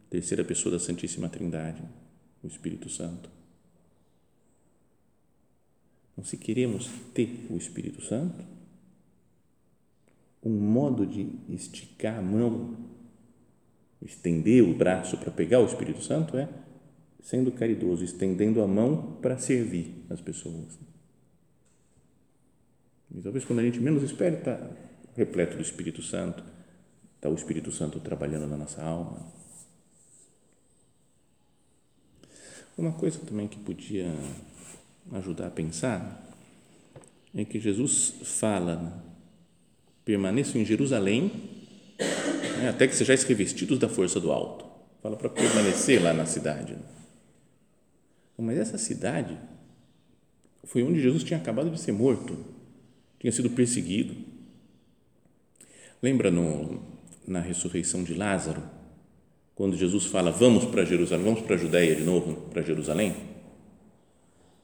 terceira 0.09 0.43
pessoa 0.43 0.73
da 0.73 0.79
Santíssima 0.79 1.29
Trindade, 1.29 1.81
o 2.43 2.47
Espírito 2.47 2.89
Santo. 2.89 3.29
Então, 6.11 6.23
se 6.23 6.37
queremos 6.37 6.89
ter 7.13 7.47
o 7.49 7.57
Espírito 7.57 8.01
Santo, 8.01 8.45
um 10.43 10.51
modo 10.51 11.05
de 11.05 11.27
esticar 11.49 12.19
a 12.19 12.21
mão, 12.21 12.75
estender 14.01 14.63
o 14.63 14.75
braço 14.75 15.17
para 15.17 15.31
pegar 15.31 15.59
o 15.59 15.65
Espírito 15.65 16.03
Santo 16.03 16.37
é 16.37 16.49
sendo 17.21 17.51
caridoso, 17.53 18.03
estendendo 18.03 18.61
a 18.61 18.67
mão 18.67 19.17
para 19.21 19.37
servir 19.37 20.05
as 20.09 20.19
pessoas. 20.19 20.77
E 23.13 23.21
talvez 23.21 23.45
quando 23.45 23.59
a 23.59 23.63
gente 23.63 23.79
menos 23.79 24.03
espera, 24.03 24.35
está 24.35 24.69
repleto 25.15 25.55
do 25.55 25.61
Espírito 25.61 26.01
Santo, 26.01 26.43
está 27.15 27.29
o 27.29 27.35
Espírito 27.35 27.71
Santo 27.71 27.99
trabalhando 27.99 28.47
na 28.47 28.57
nossa 28.57 28.81
alma. 28.81 29.31
Uma 32.77 32.91
coisa 32.93 33.19
também 33.19 33.47
que 33.47 33.59
podia 33.59 34.11
ajudar 35.11 35.47
a 35.47 35.51
pensar 35.51 36.27
é 37.35 37.45
que 37.45 37.59
Jesus 37.59 38.15
fala, 38.23 38.75
né? 38.75 38.93
permaneçam 40.03 40.59
em 40.59 40.65
Jerusalém 40.65 41.31
né, 42.57 42.69
até 42.69 42.87
que 42.87 42.95
sejais 42.95 43.23
revestidos 43.23 43.77
da 43.79 43.87
força 43.87 44.19
do 44.19 44.31
alto. 44.31 44.65
Fala 45.01 45.15
para 45.15 45.29
permanecer 45.29 46.01
lá 46.01 46.13
na 46.13 46.25
cidade. 46.25 46.73
Né? 46.73 46.81
Mas 48.37 48.57
essa 48.57 48.77
cidade 48.77 49.37
foi 50.63 50.83
onde 50.83 51.01
Jesus 51.01 51.23
tinha 51.23 51.39
acabado 51.39 51.69
de 51.69 51.79
ser 51.79 51.91
morto, 51.91 52.37
tinha 53.23 53.31
sido 53.31 53.49
perseguido. 53.51 54.13
Lembra 56.01 56.29
no, 56.29 56.81
na 57.25 57.39
ressurreição 57.39 58.03
de 58.03 58.13
Lázaro, 58.13 58.61
quando 59.55 59.77
Jesus 59.77 60.05
fala: 60.07 60.29
Vamos 60.29 60.65
para 60.65 60.83
Jerusalém, 60.83 61.23
vamos 61.23 61.39
para 61.39 61.55
a 61.55 61.57
Judéia 61.57 61.95
de 61.95 62.03
novo, 62.03 62.35
para 62.49 62.61
Jerusalém? 62.61 63.15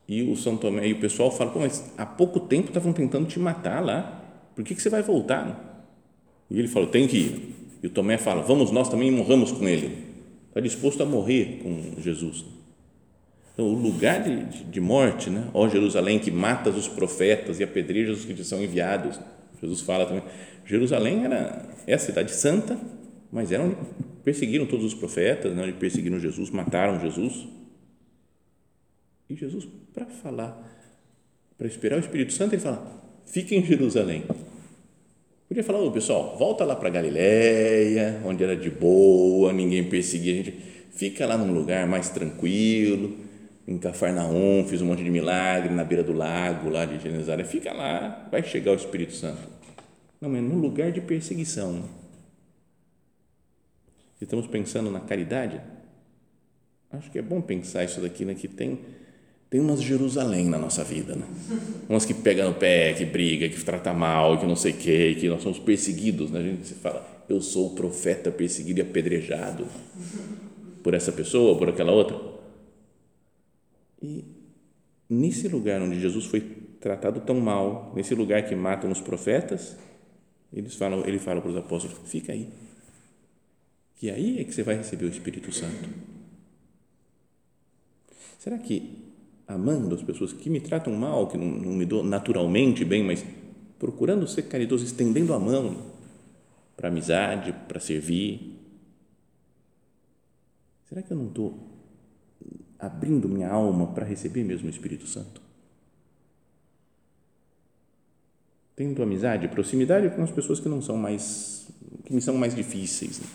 E 0.10 0.24
o 0.24 0.36
São 0.36 0.58
Tomé 0.58 0.90
e 0.90 0.92
o 0.92 1.00
pessoal 1.00 1.32
falam: 1.32 1.54
Pô, 1.54 1.60
mas 1.60 1.94
há 1.98 2.06
pouco 2.06 2.42
tempo 2.42 2.68
estavam 2.68 2.92
tentando 2.92 3.28
te 3.28 3.40
matar 3.40 3.80
lá, 3.80 4.52
por 4.54 4.66
que, 4.66 4.76
que 4.76 4.82
você 4.82 4.90
vai 4.90 5.02
voltar? 5.02 5.88
E 6.52 6.60
ele 6.60 6.68
falou: 6.68 6.90
Tem 6.90 7.08
que 7.08 7.18
ir. 7.18 7.56
E 7.82 7.88
o 7.88 7.90
Tomé 7.90 8.18
fala: 8.18 8.42
Vamos 8.42 8.72
nós 8.72 8.90
também 8.90 9.10
morramos 9.10 9.54
com 9.54 9.66
ele. 9.70 10.06
Está 10.50 10.60
disposto 10.60 11.02
a 11.02 11.06
morrer 11.06 11.62
com 11.64 12.02
Jesus. 12.02 12.44
Então, 13.60 13.68
o 13.68 13.74
lugar 13.74 14.24
de, 14.24 14.46
de, 14.46 14.64
de 14.64 14.80
morte, 14.80 15.30
né? 15.30 15.50
ó 15.54 15.68
Jerusalém, 15.68 16.18
que 16.18 16.32
matas 16.32 16.78
os 16.78 16.88
profetas 16.88 17.60
e 17.60 17.64
apedrejas 17.64 18.20
os 18.20 18.26
que 18.26 18.34
te 18.34 18.46
são 18.46 18.64
enviados. 18.64 19.20
Jesus 19.60 19.82
fala 19.82 20.06
também. 20.06 20.24
Jerusalém 20.66 21.26
era, 21.26 21.68
é 21.86 21.94
a 21.94 21.98
cidade 21.98 22.32
santa, 22.32 22.80
mas 23.30 23.52
era 23.52 23.62
onde 23.62 23.76
perseguiram 24.24 24.66
todos 24.66 24.86
os 24.86 24.94
profetas, 24.94 25.54
né? 25.54 25.64
onde 25.64 25.74
perseguiram 25.74 26.18
Jesus, 26.18 26.50
mataram 26.52 27.02
Jesus. 27.02 27.50
E 29.30 29.36
Jesus, 29.36 29.68
para 29.94 30.06
falar, 30.06 30.58
para 31.58 31.68
esperar 31.68 31.98
o 31.98 32.00
Espírito 32.00 32.32
Santo, 32.32 32.56
ele 32.56 32.62
fala: 32.62 32.82
fica 33.26 33.54
em 33.56 33.66
Jerusalém. 33.66 34.24
Podia 35.50 35.66
falar, 35.66 35.80
ô 35.80 35.92
pessoal, 35.92 36.38
volta 36.38 36.64
lá 36.64 36.78
para 36.78 36.90
Galiléia, 36.90 38.22
onde 38.24 38.42
era 38.42 38.56
de 38.56 38.70
boa, 38.70 39.52
ninguém 39.52 39.84
perseguia 39.84 40.32
a 40.32 40.38
gente, 40.38 40.52
fica 40.92 41.28
lá 41.28 41.38
num 41.38 41.54
lugar 41.54 41.86
mais 41.86 42.08
tranquilo 42.08 43.28
em 43.70 43.78
Cafarnaum, 43.78 44.66
fiz 44.68 44.82
um 44.82 44.88
monte 44.88 45.04
de 45.04 45.12
milagre 45.12 45.72
na 45.72 45.84
beira 45.84 46.04
do 46.04 46.12
lago 46.12 46.72
lá 46.72 46.86
de 46.86 47.00
Genezaré, 47.00 47.44
fica 47.44 47.72
lá, 47.72 48.28
vai 48.32 48.42
chegar 48.42 48.72
o 48.72 48.76
Espírito 48.76 49.14
Santo. 49.14 49.48
Não, 50.20 50.28
mas 50.28 50.42
no 50.42 50.56
lugar 50.56 50.92
de 50.92 51.00
perseguição. 51.00 51.84
Estamos 54.20 54.48
pensando 54.48 54.90
na 54.90 55.00
caridade? 55.00 55.62
Acho 56.90 57.12
que 57.12 57.20
é 57.20 57.22
bom 57.22 57.40
pensar 57.42 57.84
isso 57.84 58.02
daqui, 58.02 58.26
né, 58.26 58.34
que 58.34 58.48
tem 58.48 58.80
tem 59.52 59.60
umas 59.60 59.82
Jerusalém 59.82 60.48
na 60.48 60.60
nossa 60.60 60.84
vida, 60.84 61.16
né? 61.16 61.26
Umas 61.90 62.06
que 62.06 62.14
pega 62.14 62.46
no 62.46 62.54
pé, 62.54 62.94
que 62.94 63.04
briga, 63.04 63.50
que 63.50 63.64
trata 63.64 63.92
mal, 63.92 64.38
que 64.38 64.46
não 64.46 64.56
sei 64.56 64.74
o 64.74 64.76
quê, 64.76 65.18
que 65.20 65.28
nós 65.28 65.42
somos 65.42 65.58
perseguidos, 65.58 66.30
né? 66.30 66.40
A 66.40 66.44
gente 66.44 66.68
se 66.68 66.76
fala, 66.76 67.04
eu 67.28 67.42
sou 67.42 67.68
o 67.68 67.76
profeta 67.76 68.30
perseguido 68.30 68.80
e 68.80 68.84
apedrejado 68.84 69.66
por 70.84 70.94
essa 70.94 71.12
pessoa, 71.12 71.58
por 71.58 71.68
aquela 71.70 71.92
outra 71.92 72.39
e 74.02 74.24
nesse 75.10 75.48
lugar 75.48 75.82
onde 75.82 76.00
Jesus 76.00 76.26
foi 76.26 76.42
tratado 76.80 77.20
tão 77.22 77.40
mal, 77.40 77.92
nesse 77.96 78.16
lugar 78.16 78.44
que 78.48 78.56
matam 78.56 78.92
os 78.92 79.02
profetas, 79.02 79.78
eles 80.52 80.76
falam, 80.76 81.06
ele 81.06 81.20
fala 81.20 81.42
para 81.42 81.52
os 81.52 81.58
apóstolos: 81.58 81.98
fica 82.10 82.32
aí, 82.32 82.50
que 83.96 84.10
aí 84.10 84.40
é 84.40 84.44
que 84.44 84.54
você 84.54 84.64
vai 84.64 84.76
receber 84.76 85.06
o 85.06 85.10
Espírito 85.10 85.52
Santo. 85.52 85.90
Será 88.38 88.58
que 88.58 89.10
amando 89.48 89.96
as 89.96 90.04
pessoas 90.04 90.32
que 90.32 90.50
me 90.50 90.62
tratam 90.62 90.94
mal, 90.94 91.28
que 91.28 91.38
não, 91.38 91.48
não 91.48 91.74
me 91.74 91.86
dou 91.86 92.04
naturalmente 92.04 92.86
bem, 92.86 93.04
mas 93.04 93.26
procurando 93.78 94.28
ser 94.28 94.44
caridoso, 94.44 94.86
estendendo 94.86 95.34
a 95.34 95.40
mão 95.40 95.92
para 96.78 96.88
amizade, 96.88 97.54
para 97.68 97.80
servir, 97.80 98.58
será 100.88 101.02
que 101.02 101.12
eu 101.12 101.18
não 101.18 101.28
estou 101.28 101.79
abrindo 102.80 103.28
minha 103.28 103.50
alma 103.50 103.88
para 103.88 104.06
receber 104.06 104.44
mesmo 104.44 104.68
o 104.68 104.70
Espírito 104.70 105.06
Santo? 105.06 105.42
Tendo 108.76 109.04
amizade, 109.04 109.48
proximidade 109.50 110.10
com 110.16 110.24
as 110.24 110.32
pessoas 110.32 110.60
que 110.60 110.70
não 110.70 110.82
são 110.82 110.96
mais, 110.96 111.68
que 112.06 112.14
me 112.14 112.22
são 112.22 112.38
mais 112.38 112.56
difíceis. 112.56 113.20
Né? 113.20 113.28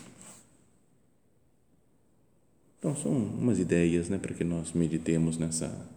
Então, 2.79 2.95
são 2.95 3.11
umas 3.11 3.59
ideias 3.59 4.09
né, 4.09 4.17
para 4.17 4.33
que 4.33 4.43
nós 4.43 4.73
meditemos 4.73 5.37
nessa, 5.37 5.87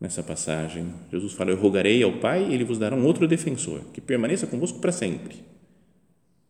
nessa 0.00 0.22
passagem. 0.22 0.92
Jesus 1.10 1.32
fala: 1.34 1.50
Eu 1.50 1.60
rogarei 1.60 2.02
ao 2.02 2.18
Pai 2.18 2.50
e 2.50 2.54
ele 2.54 2.64
vos 2.64 2.78
dará 2.78 2.96
um 2.96 3.04
outro 3.04 3.28
defensor, 3.28 3.80
que 3.92 4.00
permaneça 4.00 4.46
convosco 4.46 4.78
para 4.78 4.92
sempre. 4.92 5.42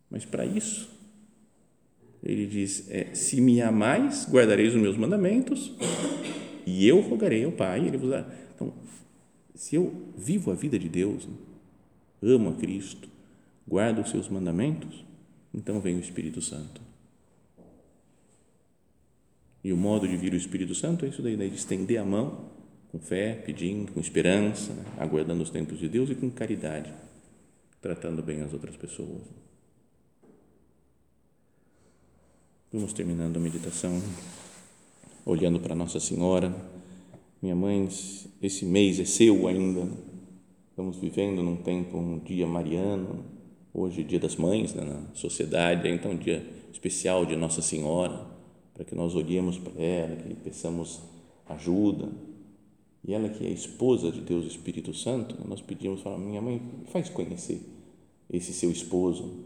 Mas 0.09 0.23
para 0.23 0.45
isso, 0.45 0.89
ele 2.25 2.47
diz: 2.47 2.89
é, 2.89 3.13
Se 3.13 3.39
me 3.39 3.61
amais, 3.61 4.27
guardareis 4.29 4.73
os 4.73 4.81
meus 4.81 4.97
mandamentos, 4.97 5.71
e 6.65 6.87
eu 6.87 6.99
rogarei 7.01 7.45
ao 7.45 7.51
Pai, 7.51 7.85
ele 7.85 7.97
vos. 7.97 8.11
Então, 8.55 8.73
se 9.53 9.75
eu 9.75 9.93
vivo 10.17 10.51
a 10.51 10.55
vida 10.55 10.79
de 10.79 10.89
Deus, 10.89 11.27
amo 12.21 12.49
a 12.49 12.53
Cristo, 12.53 13.07
guardo 13.67 13.99
os 14.01 14.09
seus 14.09 14.27
mandamentos, 14.27 15.05
então 15.53 15.79
vem 15.79 15.95
o 15.95 15.99
Espírito 15.99 16.41
Santo. 16.41 16.81
E 19.63 19.71
o 19.71 19.77
modo 19.77 20.07
de 20.07 20.17
vir 20.17 20.33
o 20.33 20.37
Espírito 20.37 20.75
Santo 20.75 21.05
é 21.05 21.09
isso 21.09 21.21
daí, 21.21 21.35
de 21.35 21.55
estender 21.55 21.97
a 21.97 22.05
mão 22.05 22.49
com 22.91 22.99
fé, 22.99 23.33
pedindo, 23.33 23.91
com 23.91 23.99
esperança, 23.99 24.73
né? 24.73 24.83
aguardando 24.97 25.43
os 25.43 25.49
tempos 25.49 25.79
de 25.79 25.89
Deus 25.89 26.09
e 26.09 26.15
com 26.15 26.29
caridade, 26.29 26.93
tratando 27.81 28.21
bem 28.23 28.41
as 28.41 28.53
outras 28.53 28.75
pessoas. 28.75 29.21
Vamos 32.75 32.91
terminando 32.91 33.37
a 33.37 33.39
meditação, 33.39 34.01
olhando 35.25 35.61
para 35.61 35.73
Nossa 35.73 35.97
Senhora. 35.97 36.53
Minha 37.41 37.55
mãe, 37.55 37.87
esse 38.41 38.65
mês 38.65 38.99
é 38.99 39.05
seu 39.05 39.47
ainda. 39.47 39.87
Estamos 40.71 40.97
vivendo 40.97 41.41
num 41.41 41.55
tempo, 41.55 41.97
um 41.97 42.19
dia 42.19 42.45
mariano, 42.45 43.23
hoje 43.73 44.03
dia 44.03 44.19
das 44.19 44.35
mães 44.35 44.73
né, 44.73 44.83
na 44.83 45.15
sociedade, 45.15 45.87
então 45.87 46.11
um 46.11 46.17
dia 46.17 46.45
especial 46.69 47.25
de 47.25 47.37
Nossa 47.37 47.61
Senhora, 47.61 48.27
para 48.73 48.83
que 48.83 48.93
nós 48.93 49.15
olhemos 49.15 49.57
para 49.57 49.81
ela, 49.81 50.17
que 50.17 50.33
peçamos 50.33 50.99
ajuda. 51.47 52.09
E 53.07 53.13
ela 53.13 53.29
que 53.29 53.47
é 53.47 53.49
esposa 53.51 54.11
de 54.11 54.19
Deus 54.19 54.45
Espírito 54.47 54.93
Santo, 54.93 55.37
nós 55.47 55.61
pedimos, 55.61 56.01
para 56.01 56.17
minha 56.17 56.41
mãe, 56.41 56.61
faz 56.91 57.07
conhecer 57.07 57.61
esse 58.29 58.51
seu 58.51 58.69
esposo, 58.69 59.45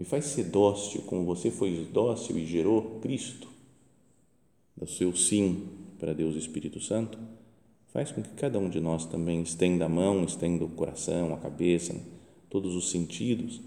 me 0.00 0.06
faz 0.06 0.24
ser 0.24 0.44
dócil 0.44 1.02
como 1.02 1.26
você 1.26 1.50
foi 1.50 1.86
dócil 1.92 2.38
e 2.38 2.46
gerou 2.46 2.98
Cristo, 3.02 3.46
do 4.74 4.86
seu 4.86 5.14
sim 5.14 5.68
para 5.98 6.14
Deus 6.14 6.36
Espírito 6.36 6.80
Santo, 6.80 7.18
faz 7.92 8.10
com 8.10 8.22
que 8.22 8.30
cada 8.30 8.58
um 8.58 8.70
de 8.70 8.80
nós 8.80 9.04
também 9.04 9.42
estenda 9.42 9.84
a 9.84 9.88
mão, 9.90 10.24
estenda 10.24 10.64
o 10.64 10.70
coração, 10.70 11.34
a 11.34 11.36
cabeça, 11.36 11.94
todos 12.48 12.74
os 12.74 12.90
sentidos 12.90 13.60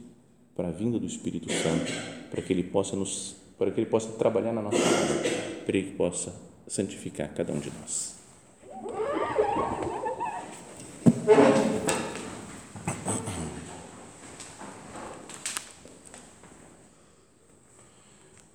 para 0.56 0.70
a 0.70 0.72
vinda 0.72 0.98
do 0.98 1.06
Espírito 1.06 1.54
Santo, 1.54 1.92
para 2.32 2.42
que 2.42 2.52
ele 2.52 2.64
possa 2.64 2.96
nos, 2.96 3.36
para 3.56 3.70
que 3.70 3.80
ele 3.80 3.90
possa 3.90 4.12
trabalhar 4.14 4.54
na 4.54 4.64
nossa 4.64 4.78
vida, 4.78 5.30
para 5.64 5.72
que 5.72 5.78
ele 5.78 5.92
possa 5.92 6.34
santificar 6.66 7.32
cada 7.36 7.54
um 7.54 7.60
de 7.60 7.70
nós. 7.80 8.23